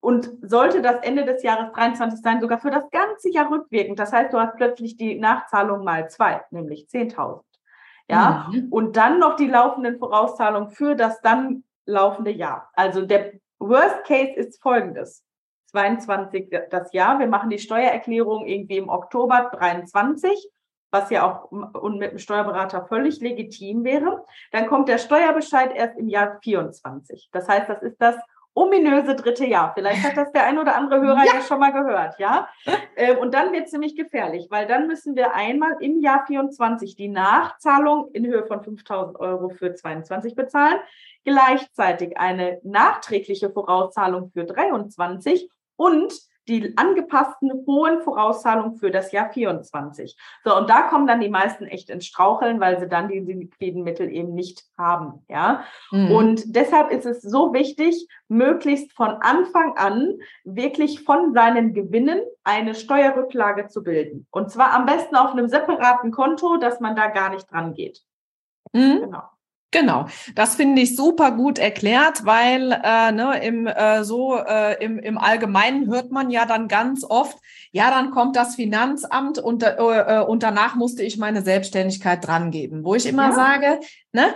und 0.00 0.30
sollte 0.42 0.82
das 0.82 0.96
Ende 1.02 1.24
des 1.24 1.42
Jahres 1.42 1.72
23 1.72 2.20
sein, 2.20 2.40
sogar 2.42 2.58
für 2.58 2.70
das 2.70 2.90
ganze 2.90 3.30
Jahr 3.30 3.50
rückwirkend. 3.50 3.98
Das 3.98 4.12
heißt, 4.12 4.34
du 4.34 4.38
hast 4.38 4.56
plötzlich 4.56 4.98
die 4.98 5.18
Nachzahlung 5.18 5.82
mal 5.82 6.10
zwei, 6.10 6.42
nämlich 6.50 6.88
10.000. 6.92 7.40
Ja. 8.10 8.50
Mhm. 8.52 8.68
Und 8.70 8.96
dann 8.96 9.18
noch 9.18 9.36
die 9.36 9.46
laufenden 9.46 9.98
Vorauszahlungen 9.98 10.70
für 10.70 10.94
das 10.94 11.22
dann 11.22 11.64
laufende 11.86 12.30
Jahr. 12.30 12.70
Also 12.74 13.06
der 13.06 13.32
Worst 13.58 14.04
Case 14.04 14.32
ist 14.34 14.60
folgendes. 14.60 15.24
22 15.74 16.54
das 16.70 16.92
Jahr. 16.92 17.18
Wir 17.18 17.26
machen 17.26 17.50
die 17.50 17.58
Steuererklärung 17.58 18.46
irgendwie 18.46 18.76
im 18.76 18.88
Oktober 18.88 19.50
23, 19.52 20.48
was 20.92 21.10
ja 21.10 21.26
auch 21.26 21.50
und 21.50 21.98
mit 21.98 22.12
dem 22.12 22.18
Steuerberater 22.18 22.86
völlig 22.86 23.20
legitim 23.20 23.82
wäre. 23.82 24.24
Dann 24.52 24.68
kommt 24.68 24.88
der 24.88 24.98
Steuerbescheid 24.98 25.74
erst 25.74 25.98
im 25.98 26.08
Jahr 26.08 26.38
24. 26.42 27.28
Das 27.32 27.48
heißt, 27.48 27.68
das 27.68 27.82
ist 27.82 28.00
das 28.00 28.14
ominöse 28.54 29.16
dritte 29.16 29.44
Jahr. 29.44 29.72
Vielleicht 29.74 30.04
hat 30.04 30.16
das 30.16 30.30
der 30.30 30.44
ein 30.46 30.58
oder 30.58 30.76
andere 30.76 31.00
Hörer 31.00 31.24
ja, 31.24 31.34
ja 31.34 31.40
schon 31.40 31.58
mal 31.58 31.72
gehört, 31.72 32.20
ja. 32.20 32.48
Ähm, 32.96 33.18
und 33.18 33.34
dann 33.34 33.52
wird 33.52 33.66
es 33.66 33.72
nämlich 33.72 33.96
gefährlich, 33.96 34.46
weil 34.50 34.68
dann 34.68 34.86
müssen 34.86 35.16
wir 35.16 35.34
einmal 35.34 35.76
im 35.80 36.00
Jahr 36.00 36.24
24 36.24 36.94
die 36.94 37.08
Nachzahlung 37.08 38.10
in 38.12 38.24
Höhe 38.24 38.46
von 38.46 38.62
5000 38.62 39.18
Euro 39.18 39.48
für 39.48 39.74
22 39.74 40.36
bezahlen, 40.36 40.78
gleichzeitig 41.24 42.16
eine 42.16 42.60
nachträgliche 42.62 43.50
Vorauszahlung 43.50 44.30
für 44.30 44.44
23 44.44 45.50
und 45.76 46.12
die 46.48 46.76
angepassten 46.76 47.50
hohen 47.66 48.02
Vorauszahlungen 48.02 48.76
für 48.76 48.90
das 48.90 49.12
Jahr 49.12 49.30
24. 49.30 50.16
So, 50.44 50.56
und 50.56 50.68
da 50.68 50.82
kommen 50.82 51.06
dann 51.06 51.20
die 51.20 51.28
meisten 51.28 51.64
echt 51.64 51.88
ins 51.88 52.06
Straucheln, 52.06 52.60
weil 52.60 52.78
sie 52.78 52.88
dann 52.88 53.08
diese 53.08 53.32
liquiden 53.32 53.82
Mittel 53.82 54.10
eben 54.10 54.34
nicht 54.34 54.64
haben, 54.76 55.24
ja. 55.28 55.64
Mhm. 55.90 56.10
Und 56.10 56.54
deshalb 56.54 56.90
ist 56.90 57.06
es 57.06 57.22
so 57.22 57.54
wichtig, 57.54 58.06
möglichst 58.28 58.92
von 58.92 59.10
Anfang 59.22 59.76
an 59.76 60.18
wirklich 60.44 61.02
von 61.02 61.32
seinen 61.32 61.72
Gewinnen 61.72 62.20
eine 62.44 62.74
Steuerrücklage 62.74 63.68
zu 63.68 63.82
bilden. 63.82 64.26
Und 64.30 64.50
zwar 64.50 64.72
am 64.74 64.84
besten 64.86 65.16
auf 65.16 65.32
einem 65.32 65.48
separaten 65.48 66.10
Konto, 66.10 66.58
dass 66.58 66.80
man 66.80 66.94
da 66.94 67.08
gar 67.08 67.30
nicht 67.30 67.50
dran 67.50 67.72
geht. 67.72 68.02
Mhm. 68.72 69.00
Genau. 69.00 69.22
Genau, 69.74 70.06
das 70.36 70.54
finde 70.54 70.82
ich 70.82 70.94
super 70.94 71.32
gut 71.32 71.58
erklärt, 71.58 72.24
weil 72.24 72.70
äh, 72.70 73.10
ne, 73.10 73.40
im, 73.42 73.66
äh, 73.66 74.04
so 74.04 74.36
äh, 74.36 74.80
im, 74.80 75.00
im 75.00 75.18
Allgemeinen 75.18 75.88
hört 75.90 76.12
man 76.12 76.30
ja 76.30 76.46
dann 76.46 76.68
ganz 76.68 77.02
oft, 77.02 77.36
ja, 77.72 77.90
dann 77.90 78.12
kommt 78.12 78.36
das 78.36 78.54
Finanzamt 78.54 79.40
und, 79.40 79.64
äh, 79.64 79.74
äh 79.74 80.24
und 80.24 80.44
danach 80.44 80.76
musste 80.76 81.02
ich 81.02 81.18
meine 81.18 81.42
Selbstständigkeit 81.42 82.24
drangeben, 82.24 82.84
wo 82.84 82.94
ich 82.94 83.04
immer 83.04 83.30
ja. 83.30 83.32
sage, 83.32 83.80
ne, 84.12 84.32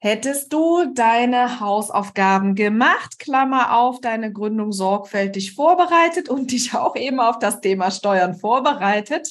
Hättest 0.00 0.52
du 0.52 0.84
deine 0.94 1.58
Hausaufgaben 1.58 2.54
gemacht, 2.54 3.18
Klammer 3.18 3.76
auf, 3.76 4.00
deine 4.00 4.32
Gründung 4.32 4.70
sorgfältig 4.70 5.56
vorbereitet 5.56 6.28
und 6.28 6.52
dich 6.52 6.72
auch 6.72 6.94
eben 6.94 7.18
auf 7.18 7.40
das 7.40 7.60
Thema 7.60 7.90
Steuern 7.90 8.36
vorbereitet, 8.36 9.28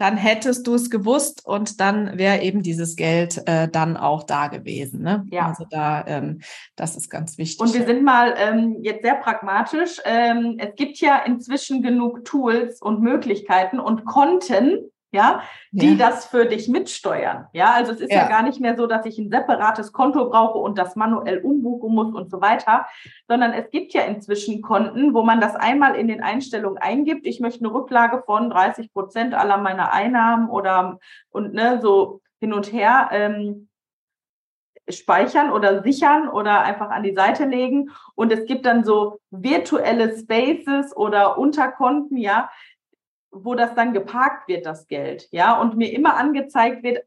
dann 0.00 0.16
hättest 0.16 0.66
du 0.66 0.74
es 0.74 0.88
gewusst 0.88 1.44
und 1.44 1.78
dann 1.78 2.16
wäre 2.16 2.40
eben 2.40 2.62
dieses 2.62 2.96
Geld 2.96 3.46
äh, 3.46 3.68
dann 3.68 3.98
auch 3.98 4.22
da 4.22 4.46
gewesen. 4.46 5.02
Ne? 5.02 5.26
Ja. 5.30 5.48
Also 5.48 5.66
da, 5.68 6.02
ähm, 6.06 6.40
das 6.74 6.96
ist 6.96 7.10
ganz 7.10 7.36
wichtig. 7.36 7.60
Und 7.60 7.74
wir 7.74 7.84
sind 7.84 8.02
mal 8.02 8.34
ähm, 8.38 8.78
jetzt 8.80 9.02
sehr 9.02 9.16
pragmatisch. 9.16 10.00
Ähm, 10.06 10.56
es 10.58 10.74
gibt 10.74 10.96
ja 11.00 11.18
inzwischen 11.18 11.82
genug 11.82 12.24
Tools 12.24 12.80
und 12.80 13.02
Möglichkeiten 13.02 13.78
und 13.78 14.06
Konten, 14.06 14.90
ja, 15.12 15.42
die 15.72 15.96
ja. 15.96 16.08
das 16.08 16.26
für 16.26 16.46
dich 16.46 16.68
mitsteuern. 16.68 17.46
Ja, 17.52 17.72
also 17.72 17.92
es 17.92 18.00
ist 18.00 18.12
ja. 18.12 18.22
ja. 18.22 18.28
gar 18.28 18.42
nicht 18.42 18.60
mehr 18.60 18.76
so, 18.76 18.86
dass 18.86 19.06
ich 19.06 19.18
ein 19.18 19.30
separates 19.30 19.92
Konto 19.92 20.28
brauche 20.30 20.58
und 20.58 20.78
das 20.78 20.94
manuell 20.94 21.38
umbuchen 21.38 21.94
muss 21.94 22.14
und 22.14 22.30
so 22.30 22.40
weiter, 22.40 22.86
sondern 23.26 23.52
es 23.52 23.70
gibt 23.70 23.92
ja 23.92 24.02
inzwischen 24.02 24.62
Konten, 24.62 25.12
wo 25.12 25.22
man 25.22 25.40
das 25.40 25.56
einmal 25.56 25.96
in 25.96 26.08
den 26.08 26.22
Einstellungen 26.22 26.78
eingibt. 26.78 27.26
Ich 27.26 27.40
möchte 27.40 27.64
eine 27.64 27.74
Rücklage 27.74 28.22
von 28.24 28.50
30 28.50 28.92
Prozent 28.92 29.34
aller 29.34 29.58
meiner 29.58 29.92
Einnahmen 29.92 30.48
oder 30.48 30.98
und 31.30 31.54
ne, 31.54 31.80
so 31.82 32.20
hin 32.38 32.52
und 32.52 32.72
her 32.72 33.08
ähm, 33.12 33.68
speichern 34.92 35.50
oder 35.50 35.82
sichern 35.82 36.28
oder 36.28 36.62
einfach 36.62 36.90
an 36.90 37.02
die 37.02 37.14
Seite 37.14 37.44
legen. 37.44 37.90
Und 38.14 38.32
es 38.32 38.46
gibt 38.46 38.66
dann 38.66 38.84
so 38.84 39.20
virtuelle 39.30 40.16
Spaces 40.16 40.96
oder 40.96 41.38
Unterkonten, 41.38 42.16
ja, 42.16 42.50
wo 43.30 43.54
das 43.54 43.74
dann 43.74 43.92
geparkt 43.92 44.48
wird, 44.48 44.66
das 44.66 44.86
Geld, 44.86 45.28
ja, 45.30 45.60
und 45.60 45.76
mir 45.76 45.92
immer 45.92 46.16
angezeigt 46.16 46.82
wird, 46.82 47.04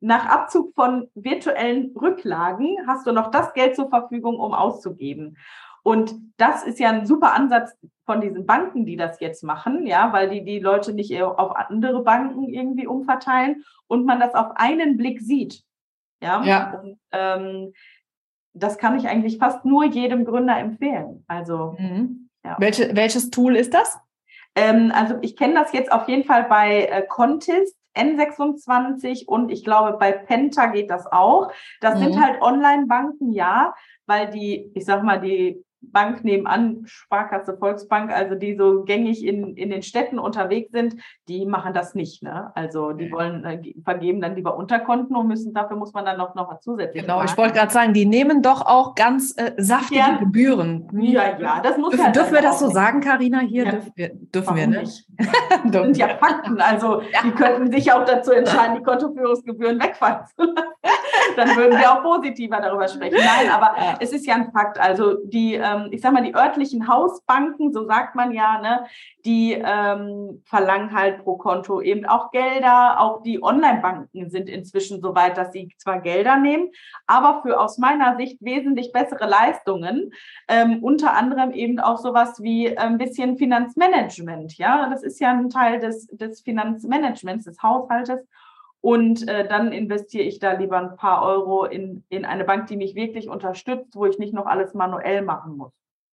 nach 0.00 0.26
Abzug 0.26 0.74
von 0.74 1.08
virtuellen 1.14 1.94
Rücklagen 1.94 2.78
hast 2.86 3.06
du 3.06 3.12
noch 3.12 3.30
das 3.30 3.52
Geld 3.52 3.76
zur 3.76 3.90
Verfügung, 3.90 4.38
um 4.40 4.54
auszugeben. 4.54 5.36
Und 5.82 6.14
das 6.36 6.64
ist 6.64 6.78
ja 6.78 6.90
ein 6.90 7.06
super 7.06 7.34
Ansatz 7.34 7.76
von 8.04 8.20
diesen 8.20 8.46
Banken, 8.46 8.86
die 8.86 8.96
das 8.96 9.20
jetzt 9.20 9.44
machen, 9.44 9.86
ja, 9.86 10.12
weil 10.12 10.28
die 10.30 10.44
die 10.44 10.58
Leute 10.58 10.92
nicht 10.92 11.22
auf 11.22 11.54
andere 11.54 12.02
Banken 12.02 12.48
irgendwie 12.48 12.86
umverteilen 12.86 13.64
und 13.86 14.04
man 14.04 14.20
das 14.20 14.34
auf 14.34 14.52
einen 14.56 14.96
Blick 14.96 15.20
sieht. 15.20 15.62
Ja. 16.22 16.42
ja. 16.42 16.80
Und, 16.80 16.98
ähm, 17.12 17.72
das 18.52 18.78
kann 18.78 18.98
ich 18.98 19.06
eigentlich 19.06 19.38
fast 19.38 19.64
nur 19.64 19.84
jedem 19.84 20.24
Gründer 20.24 20.58
empfehlen. 20.58 21.24
Also, 21.28 21.76
mhm. 21.78 22.28
ja. 22.44 22.56
Welche, 22.58 22.94
welches 22.96 23.30
Tool 23.30 23.56
ist 23.56 23.72
das? 23.74 23.98
Ähm, 24.54 24.92
also 24.94 25.16
ich 25.22 25.36
kenne 25.36 25.54
das 25.54 25.72
jetzt 25.72 25.92
auf 25.92 26.08
jeden 26.08 26.24
Fall 26.24 26.44
bei 26.44 26.84
äh, 26.86 27.06
Contest. 27.06 27.76
N26 27.96 29.26
und 29.26 29.50
ich 29.50 29.64
glaube, 29.64 29.98
bei 29.98 30.12
Penta 30.12 30.66
geht 30.66 30.90
das 30.90 31.10
auch. 31.10 31.50
Das 31.80 31.96
mhm. 31.96 32.04
sind 32.04 32.24
halt 32.24 32.40
Online-Banken, 32.40 33.32
ja, 33.32 33.74
weil 34.06 34.30
die, 34.30 34.70
ich 34.74 34.84
sag 34.84 35.02
mal, 35.02 35.20
die 35.20 35.64
Bank 35.82 36.24
nebenan, 36.24 36.82
Sparkasse, 36.86 37.56
Volksbank, 37.56 38.12
also 38.12 38.34
die 38.34 38.56
so 38.56 38.84
gängig 38.84 39.24
in, 39.24 39.56
in 39.56 39.70
den 39.70 39.82
Städten 39.82 40.18
unterwegs 40.18 40.70
sind, 40.72 40.96
die 41.28 41.46
machen 41.46 41.74
das 41.74 41.94
nicht. 41.94 42.22
Ne? 42.22 42.52
Also 42.54 42.92
die 42.92 43.10
wollen, 43.10 43.44
äh, 43.44 43.74
vergeben 43.84 44.20
dann 44.20 44.36
lieber 44.36 44.56
Unterkonten 44.56 45.16
und 45.16 45.28
müssen, 45.28 45.54
dafür 45.54 45.76
muss 45.76 45.92
man 45.92 46.04
dann 46.04 46.18
noch, 46.18 46.34
noch 46.34 46.50
was 46.50 46.60
zusätzlich 46.60 47.02
Genau, 47.02 47.16
machen. 47.16 47.28
ich 47.30 47.38
wollte 47.38 47.54
gerade 47.54 47.72
sagen, 47.72 47.94
die 47.94 48.06
nehmen 48.06 48.42
doch 48.42 48.66
auch 48.66 48.94
ganz 48.94 49.36
äh, 49.36 49.52
saftige 49.56 50.00
ja. 50.00 50.16
Gebühren. 50.18 50.88
Ja, 50.92 51.38
ja, 51.38 51.60
das 51.60 51.78
muss 51.78 51.90
Dürf, 51.90 52.02
halt 52.02 52.16
Dürfen 52.16 52.34
wir 52.34 52.42
das 52.42 52.58
so 52.58 52.66
nicht. 52.66 52.74
sagen, 52.74 53.00
Karina? 53.00 53.40
Hier 53.40 53.64
ja. 53.64 53.70
dürfen 53.72 53.92
wir, 53.94 54.10
dürfen 54.14 54.56
wir 54.56 54.66
ne? 54.66 54.80
nicht. 54.80 55.06
das 55.66 55.72
sind 55.82 55.96
ja 55.96 56.08
Fakten. 56.08 56.60
Also 56.60 57.00
ja. 57.02 57.20
die 57.24 57.30
könnten 57.30 57.72
sich 57.72 57.92
auch 57.92 58.04
dazu 58.04 58.32
entscheiden, 58.32 58.76
die 58.76 58.82
Kontoführungsgebühren 58.82 59.80
wegfallen 59.80 60.26
zu 60.36 60.44
lassen. 60.44 60.68
dann 61.36 61.56
würden 61.56 61.78
wir 61.78 61.92
auch 61.92 62.02
positiver 62.02 62.60
darüber 62.60 62.88
sprechen. 62.88 63.16
Nein, 63.16 63.50
aber 63.50 63.74
es 64.00 64.12
ist 64.12 64.26
ja 64.26 64.34
ein 64.34 64.50
Fakt. 64.52 64.78
Also 64.78 65.16
die 65.24 65.54
ähm, 65.70 65.88
ich 65.90 66.00
sag 66.00 66.12
mal, 66.12 66.22
die 66.22 66.34
örtlichen 66.34 66.88
Hausbanken, 66.88 67.72
so 67.72 67.86
sagt 67.86 68.14
man 68.14 68.32
ja, 68.32 68.60
ne, 68.60 68.86
die 69.24 69.52
ähm, 69.52 70.42
verlangen 70.44 70.92
halt 70.94 71.22
pro 71.22 71.36
Konto 71.36 71.80
eben 71.80 72.06
auch 72.06 72.30
Gelder. 72.30 73.00
Auch 73.00 73.22
die 73.22 73.42
Online-Banken 73.42 74.30
sind 74.30 74.48
inzwischen 74.48 75.00
so 75.00 75.14
weit, 75.14 75.36
dass 75.36 75.52
sie 75.52 75.74
zwar 75.78 76.00
Gelder 76.00 76.36
nehmen, 76.36 76.70
aber 77.06 77.42
für 77.42 77.60
aus 77.60 77.78
meiner 77.78 78.16
Sicht 78.16 78.38
wesentlich 78.40 78.92
bessere 78.92 79.28
Leistungen. 79.28 80.12
Ähm, 80.48 80.82
unter 80.82 81.14
anderem 81.14 81.52
eben 81.52 81.78
auch 81.78 81.98
sowas 81.98 82.40
wie 82.42 82.76
ein 82.76 82.98
bisschen 82.98 83.36
Finanzmanagement. 83.36 84.56
Ja, 84.58 84.88
das 84.90 85.02
ist 85.02 85.20
ja 85.20 85.30
ein 85.30 85.50
Teil 85.50 85.80
des, 85.80 86.06
des 86.08 86.40
Finanzmanagements, 86.40 87.44
des 87.44 87.62
Haushaltes. 87.62 88.26
Und 88.80 89.28
äh, 89.28 89.46
dann 89.46 89.72
investiere 89.72 90.24
ich 90.24 90.38
da 90.38 90.52
lieber 90.52 90.78
ein 90.78 90.96
paar 90.96 91.22
Euro 91.22 91.64
in, 91.64 92.02
in 92.08 92.24
eine 92.24 92.44
Bank, 92.44 92.66
die 92.68 92.76
mich 92.76 92.94
wirklich 92.94 93.28
unterstützt, 93.28 93.94
wo 93.94 94.06
ich 94.06 94.18
nicht 94.18 94.32
noch 94.32 94.46
alles 94.46 94.72
manuell 94.74 95.22
machen 95.22 95.56
muss. 95.56 95.72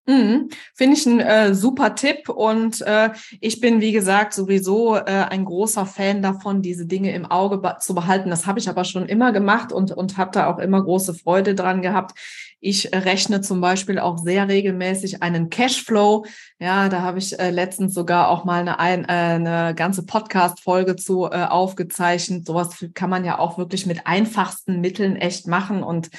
Mhm. 0.09 0.47
Finde 0.73 0.95
ich 0.95 1.05
ein 1.05 1.19
äh, 1.19 1.53
super 1.53 1.93
Tipp 1.93 2.29
und 2.29 2.81
äh, 2.81 3.09
ich 3.41 3.59
bin, 3.59 3.81
wie 3.81 3.91
gesagt, 3.91 4.33
sowieso 4.33 4.95
äh, 4.95 5.01
ein 5.01 5.43
großer 5.43 5.85
Fan 5.85 6.21
davon, 6.21 6.61
diese 6.61 6.85
Dinge 6.85 7.13
im 7.13 7.25
Auge 7.25 7.57
be 7.57 7.75
zu 7.81 7.93
behalten. 7.93 8.29
Das 8.29 8.47
habe 8.47 8.59
ich 8.59 8.69
aber 8.69 8.85
schon 8.85 9.05
immer 9.07 9.33
gemacht 9.33 9.73
und, 9.73 9.91
und 9.91 10.17
habe 10.17 10.31
da 10.31 10.47
auch 10.47 10.59
immer 10.59 10.81
große 10.81 11.13
Freude 11.13 11.55
dran 11.55 11.81
gehabt. 11.81 12.17
Ich 12.61 12.91
rechne 12.95 13.41
zum 13.41 13.59
Beispiel 13.59 13.99
auch 13.99 14.17
sehr 14.17 14.47
regelmäßig 14.47 15.21
einen 15.21 15.49
Cashflow. 15.49 16.25
Ja, 16.57 16.87
da 16.87 17.01
habe 17.01 17.19
ich 17.19 17.37
äh, 17.37 17.51
letztens 17.51 17.93
sogar 17.93 18.29
auch 18.29 18.45
mal 18.45 18.61
eine, 18.61 18.79
ein, 18.79 19.03
äh, 19.03 19.07
eine 19.07 19.75
ganze 19.75 20.05
Podcast-Folge 20.05 20.95
zu 20.95 21.25
äh, 21.25 21.43
aufgezeichnet. 21.43 22.47
Sowas 22.47 22.83
kann 22.93 23.09
man 23.09 23.25
ja 23.25 23.39
auch 23.39 23.57
wirklich 23.57 23.85
mit 23.85 24.07
einfachsten 24.07 24.79
Mitteln 24.79 25.17
echt 25.17 25.47
machen 25.47 25.83
und 25.83 26.09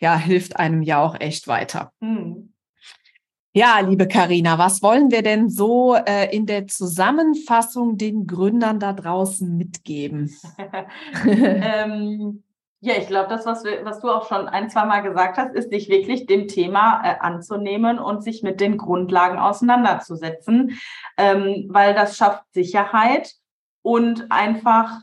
ja, 0.00 0.16
hilft 0.18 0.56
einem 0.56 0.82
ja 0.82 1.02
auch 1.02 1.18
echt 1.18 1.48
weiter. 1.48 1.92
Mhm. 2.00 2.52
Ja, 3.54 3.80
liebe 3.80 4.06
Karina, 4.06 4.58
was 4.58 4.82
wollen 4.82 5.10
wir 5.10 5.22
denn 5.22 5.48
so 5.48 5.94
äh, 5.94 6.34
in 6.34 6.44
der 6.44 6.66
Zusammenfassung 6.66 7.96
den 7.96 8.26
Gründern 8.26 8.78
da 8.78 8.92
draußen 8.92 9.56
mitgeben? 9.56 10.30
ähm, 11.26 12.42
ja, 12.80 12.94
ich 12.96 13.08
glaube, 13.08 13.28
das, 13.28 13.46
was, 13.46 13.64
wir, 13.64 13.84
was 13.84 14.00
du 14.00 14.08
auch 14.08 14.28
schon 14.28 14.46
ein, 14.48 14.70
zwei 14.70 14.84
Mal 14.84 15.00
gesagt 15.00 15.38
hast, 15.38 15.54
ist, 15.54 15.70
sich 15.70 15.88
wirklich 15.88 16.26
dem 16.26 16.46
Thema 16.46 17.02
äh, 17.02 17.16
anzunehmen 17.18 17.98
und 17.98 18.22
sich 18.22 18.42
mit 18.42 18.60
den 18.60 18.76
Grundlagen 18.76 19.38
auseinanderzusetzen, 19.38 20.78
ähm, 21.16 21.66
weil 21.70 21.94
das 21.94 22.16
schafft 22.16 22.44
Sicherheit 22.52 23.34
und 23.82 24.30
einfach, 24.30 25.00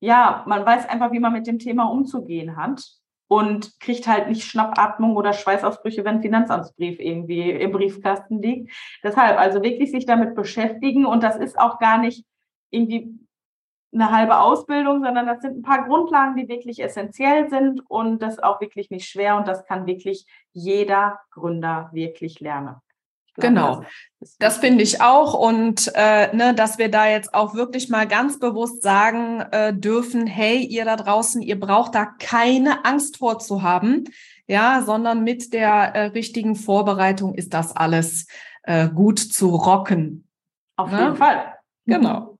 ja, 0.00 0.42
man 0.46 0.66
weiß 0.66 0.88
einfach, 0.88 1.12
wie 1.12 1.20
man 1.20 1.34
mit 1.34 1.46
dem 1.46 1.58
Thema 1.58 1.84
umzugehen 1.84 2.56
hat 2.56 2.82
und 3.28 3.78
kriegt 3.80 4.06
halt 4.06 4.28
nicht 4.28 4.44
Schnappatmung 4.44 5.16
oder 5.16 5.32
Schweißausbrüche, 5.32 6.04
wenn 6.04 6.22
Finanzamtsbrief 6.22 7.00
irgendwie 7.00 7.50
im 7.50 7.72
Briefkasten 7.72 8.40
liegt. 8.40 8.72
Deshalb 9.02 9.38
also 9.38 9.62
wirklich 9.62 9.90
sich 9.90 10.06
damit 10.06 10.34
beschäftigen 10.34 11.06
und 11.06 11.22
das 11.22 11.36
ist 11.36 11.58
auch 11.58 11.78
gar 11.78 11.98
nicht 11.98 12.24
irgendwie 12.70 13.18
eine 13.92 14.10
halbe 14.10 14.38
Ausbildung, 14.40 15.02
sondern 15.04 15.26
das 15.26 15.40
sind 15.40 15.58
ein 15.58 15.62
paar 15.62 15.84
Grundlagen, 15.84 16.36
die 16.36 16.48
wirklich 16.48 16.82
essentiell 16.82 17.48
sind 17.48 17.80
und 17.88 18.20
das 18.20 18.40
auch 18.40 18.60
wirklich 18.60 18.90
nicht 18.90 19.08
schwer 19.08 19.36
und 19.36 19.46
das 19.46 19.64
kann 19.64 19.86
wirklich 19.86 20.26
jeder 20.52 21.20
Gründer 21.30 21.90
wirklich 21.92 22.40
lernen. 22.40 22.76
Genau, 23.36 23.82
das, 24.20 24.36
das 24.38 24.58
finde 24.58 24.84
ich 24.84 25.00
auch 25.00 25.34
und 25.34 25.90
äh, 25.94 26.34
ne, 26.34 26.54
dass 26.54 26.78
wir 26.78 26.88
da 26.88 27.08
jetzt 27.08 27.34
auch 27.34 27.54
wirklich 27.54 27.88
mal 27.88 28.06
ganz 28.06 28.38
bewusst 28.38 28.82
sagen 28.82 29.40
äh, 29.50 29.74
dürfen, 29.74 30.26
hey, 30.26 30.58
ihr 30.58 30.84
da 30.84 30.96
draußen, 30.96 31.42
ihr 31.42 31.58
braucht 31.58 31.94
da 31.94 32.06
keine 32.06 32.84
Angst 32.84 33.16
vor 33.16 33.40
zu 33.40 33.62
haben, 33.62 34.04
ja, 34.46 34.82
sondern 34.82 35.24
mit 35.24 35.52
der 35.52 35.94
äh, 35.94 36.04
richtigen 36.06 36.54
Vorbereitung 36.54 37.34
ist 37.34 37.54
das 37.54 37.74
alles 37.74 38.26
äh, 38.62 38.88
gut 38.88 39.18
zu 39.18 39.48
rocken. 39.48 40.28
Auf 40.76 40.90
ne? 40.90 41.00
jeden 41.00 41.16
Fall. 41.16 41.54
Genau. 41.86 42.38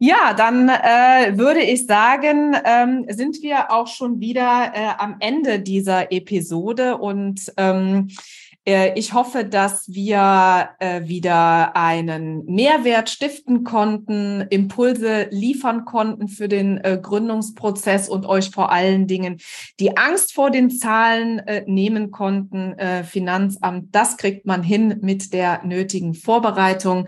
Ja, 0.00 0.32
dann 0.32 0.68
äh, 0.68 1.36
würde 1.36 1.60
ich 1.60 1.86
sagen, 1.86 2.56
ähm, 2.64 3.04
sind 3.08 3.42
wir 3.42 3.72
auch 3.72 3.88
schon 3.88 4.20
wieder 4.20 4.72
äh, 4.72 4.90
am 4.96 5.16
Ende 5.18 5.58
dieser 5.58 6.12
Episode 6.12 6.98
und 6.98 7.52
ähm, 7.56 8.08
äh, 8.08 8.47
ich 8.94 9.14
hoffe, 9.14 9.44
dass 9.44 9.88
wir 9.88 10.70
äh, 10.78 11.06
wieder 11.08 11.74
einen 11.74 12.44
Mehrwert 12.44 13.08
stiften 13.08 13.64
konnten, 13.64 14.42
Impulse 14.50 15.28
liefern 15.30 15.84
konnten 15.84 16.28
für 16.28 16.48
den 16.48 16.78
äh, 16.78 16.98
Gründungsprozess 17.00 18.08
und 18.08 18.26
euch 18.26 18.50
vor 18.50 18.70
allen 18.70 19.06
Dingen 19.06 19.38
die 19.80 19.96
Angst 19.96 20.34
vor 20.34 20.50
den 20.50 20.70
Zahlen 20.70 21.40
nehmen 21.66 22.10
konnten. 22.10 22.74
Finanzamt, 23.04 23.94
das 23.94 24.16
kriegt 24.16 24.46
man 24.46 24.62
hin 24.62 24.98
mit 25.00 25.32
der 25.32 25.64
nötigen 25.64 26.14
Vorbereitung. 26.14 27.06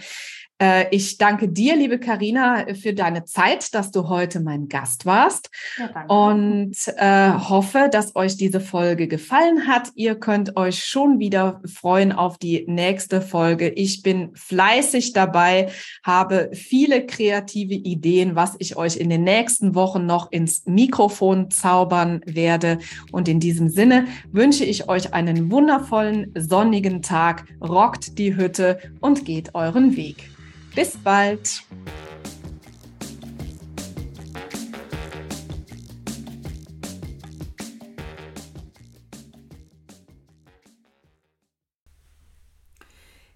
Äh, 0.61 0.94
ich 0.94 1.16
danke 1.16 1.49
dir, 1.49 1.75
liebe 1.75 1.99
Karina, 1.99 2.66
für 2.75 2.92
deine 2.92 3.25
Zeit, 3.25 3.75
dass 3.75 3.90
du 3.90 4.09
heute 4.09 4.40
mein 4.40 4.68
Gast 4.68 5.07
warst 5.07 5.51
ja, 5.79 6.05
und 6.07 6.77
äh, 6.96 7.31
hoffe, 7.31 7.88
dass 7.90 8.14
euch 8.14 8.37
diese 8.37 8.61
Folge 8.61 9.09
gefallen 9.09 9.66
hat. 9.66 9.90
Ihr 9.94 10.16
könnt 10.16 10.57
euch 10.57 10.85
schon 10.85 11.18
wieder 11.18 11.62
freuen 11.64 12.12
auf 12.12 12.37
die 12.37 12.66
nächste 12.68 13.23
Folge. 13.23 13.70
Ich 13.70 14.03
bin 14.03 14.31
fleißig 14.35 15.14
dabei, 15.14 15.70
habe 16.03 16.51
viele 16.53 17.07
kreative 17.07 17.75
Ideen, 17.75 18.37
was 18.37 18.57
ich 18.59 18.77
euch 18.77 18.99
in 18.99 19.09
den 19.09 19.25
nächsten 19.25 19.75
Wochen 19.75 20.05
noch 20.05 20.31
ins 20.31 20.66
Mikrofon 20.66 21.51
zaubern 21.51 22.20
werde. 22.27 22.79
Und 23.12 23.29
in 23.29 23.40
diesem 23.40 23.70
Sinne 23.70 24.07
wünsche 24.31 24.64
ich 24.64 24.88
euch 24.90 25.14
einen 25.14 25.51
wundervollen 25.51 26.33
sonnigen 26.37 27.01
Tag. 27.01 27.44
Rockt 27.62 28.18
die 28.18 28.37
Hütte 28.37 28.79
und 29.01 29.25
geht 29.25 29.55
euren 29.55 29.96
Weg. 29.96 30.31
Bis 30.74 30.96
bald! 30.96 31.64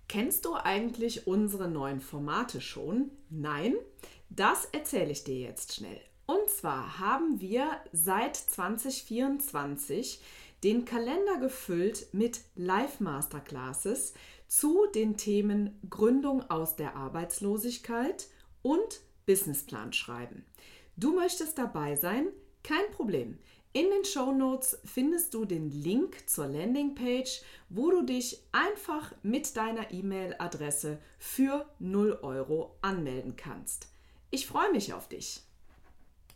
Kennst 0.07 0.45
du 0.45 0.55
eigentlich 0.55 1.27
unsere 1.27 1.69
neuen 1.69 2.01
Formate 2.01 2.61
schon? 2.61 3.11
Nein? 3.31 3.75
Das 4.31 4.67
erzähle 4.67 5.11
ich 5.11 5.25
dir 5.25 5.41
jetzt 5.41 5.75
schnell. 5.75 6.01
Und 6.27 6.49
zwar 6.49 7.01
haben 7.01 7.41
wir 7.41 7.69
seit 7.93 8.37
2024 8.37 10.21
den 10.63 10.85
Kalender 10.85 11.39
gefüllt 11.39 12.07
mit 12.13 12.41
Live-Masterclasses 12.55 14.15
zu 14.47 14.87
den 14.95 15.17
Themen 15.17 15.79
Gründung 15.89 16.49
aus 16.51 16.77
der 16.77 16.97
Arbeitslosigkeit 16.97 18.29
und 18.63 19.01
Businessplan 19.27 19.93
schreiben. 19.93 20.45
Du 20.97 21.15
möchtest 21.15 21.59
dabei 21.59 21.97
sein? 21.97 22.29
Kein 22.63 22.91
Problem. 22.93 23.39
In 23.73 23.91
den 23.91 24.05
Show 24.05 24.31
Notes 24.31 24.79
findest 24.85 25.35
du 25.35 25.45
den 25.45 25.69
Link 25.71 26.29
zur 26.29 26.47
Landingpage, 26.47 27.43
wo 27.69 27.91
du 27.91 28.03
dich 28.03 28.41
einfach 28.53 29.13
mit 29.25 29.57
deiner 29.57 29.91
E-Mail-Adresse 29.91 30.99
für 31.19 31.67
0 31.81 32.21
Euro 32.23 32.77
anmelden 32.83 33.35
kannst. 33.35 33.89
Ich 34.31 34.47
freue 34.47 34.71
mich 34.71 34.95
auf 34.95 35.09
dich. 35.09 35.43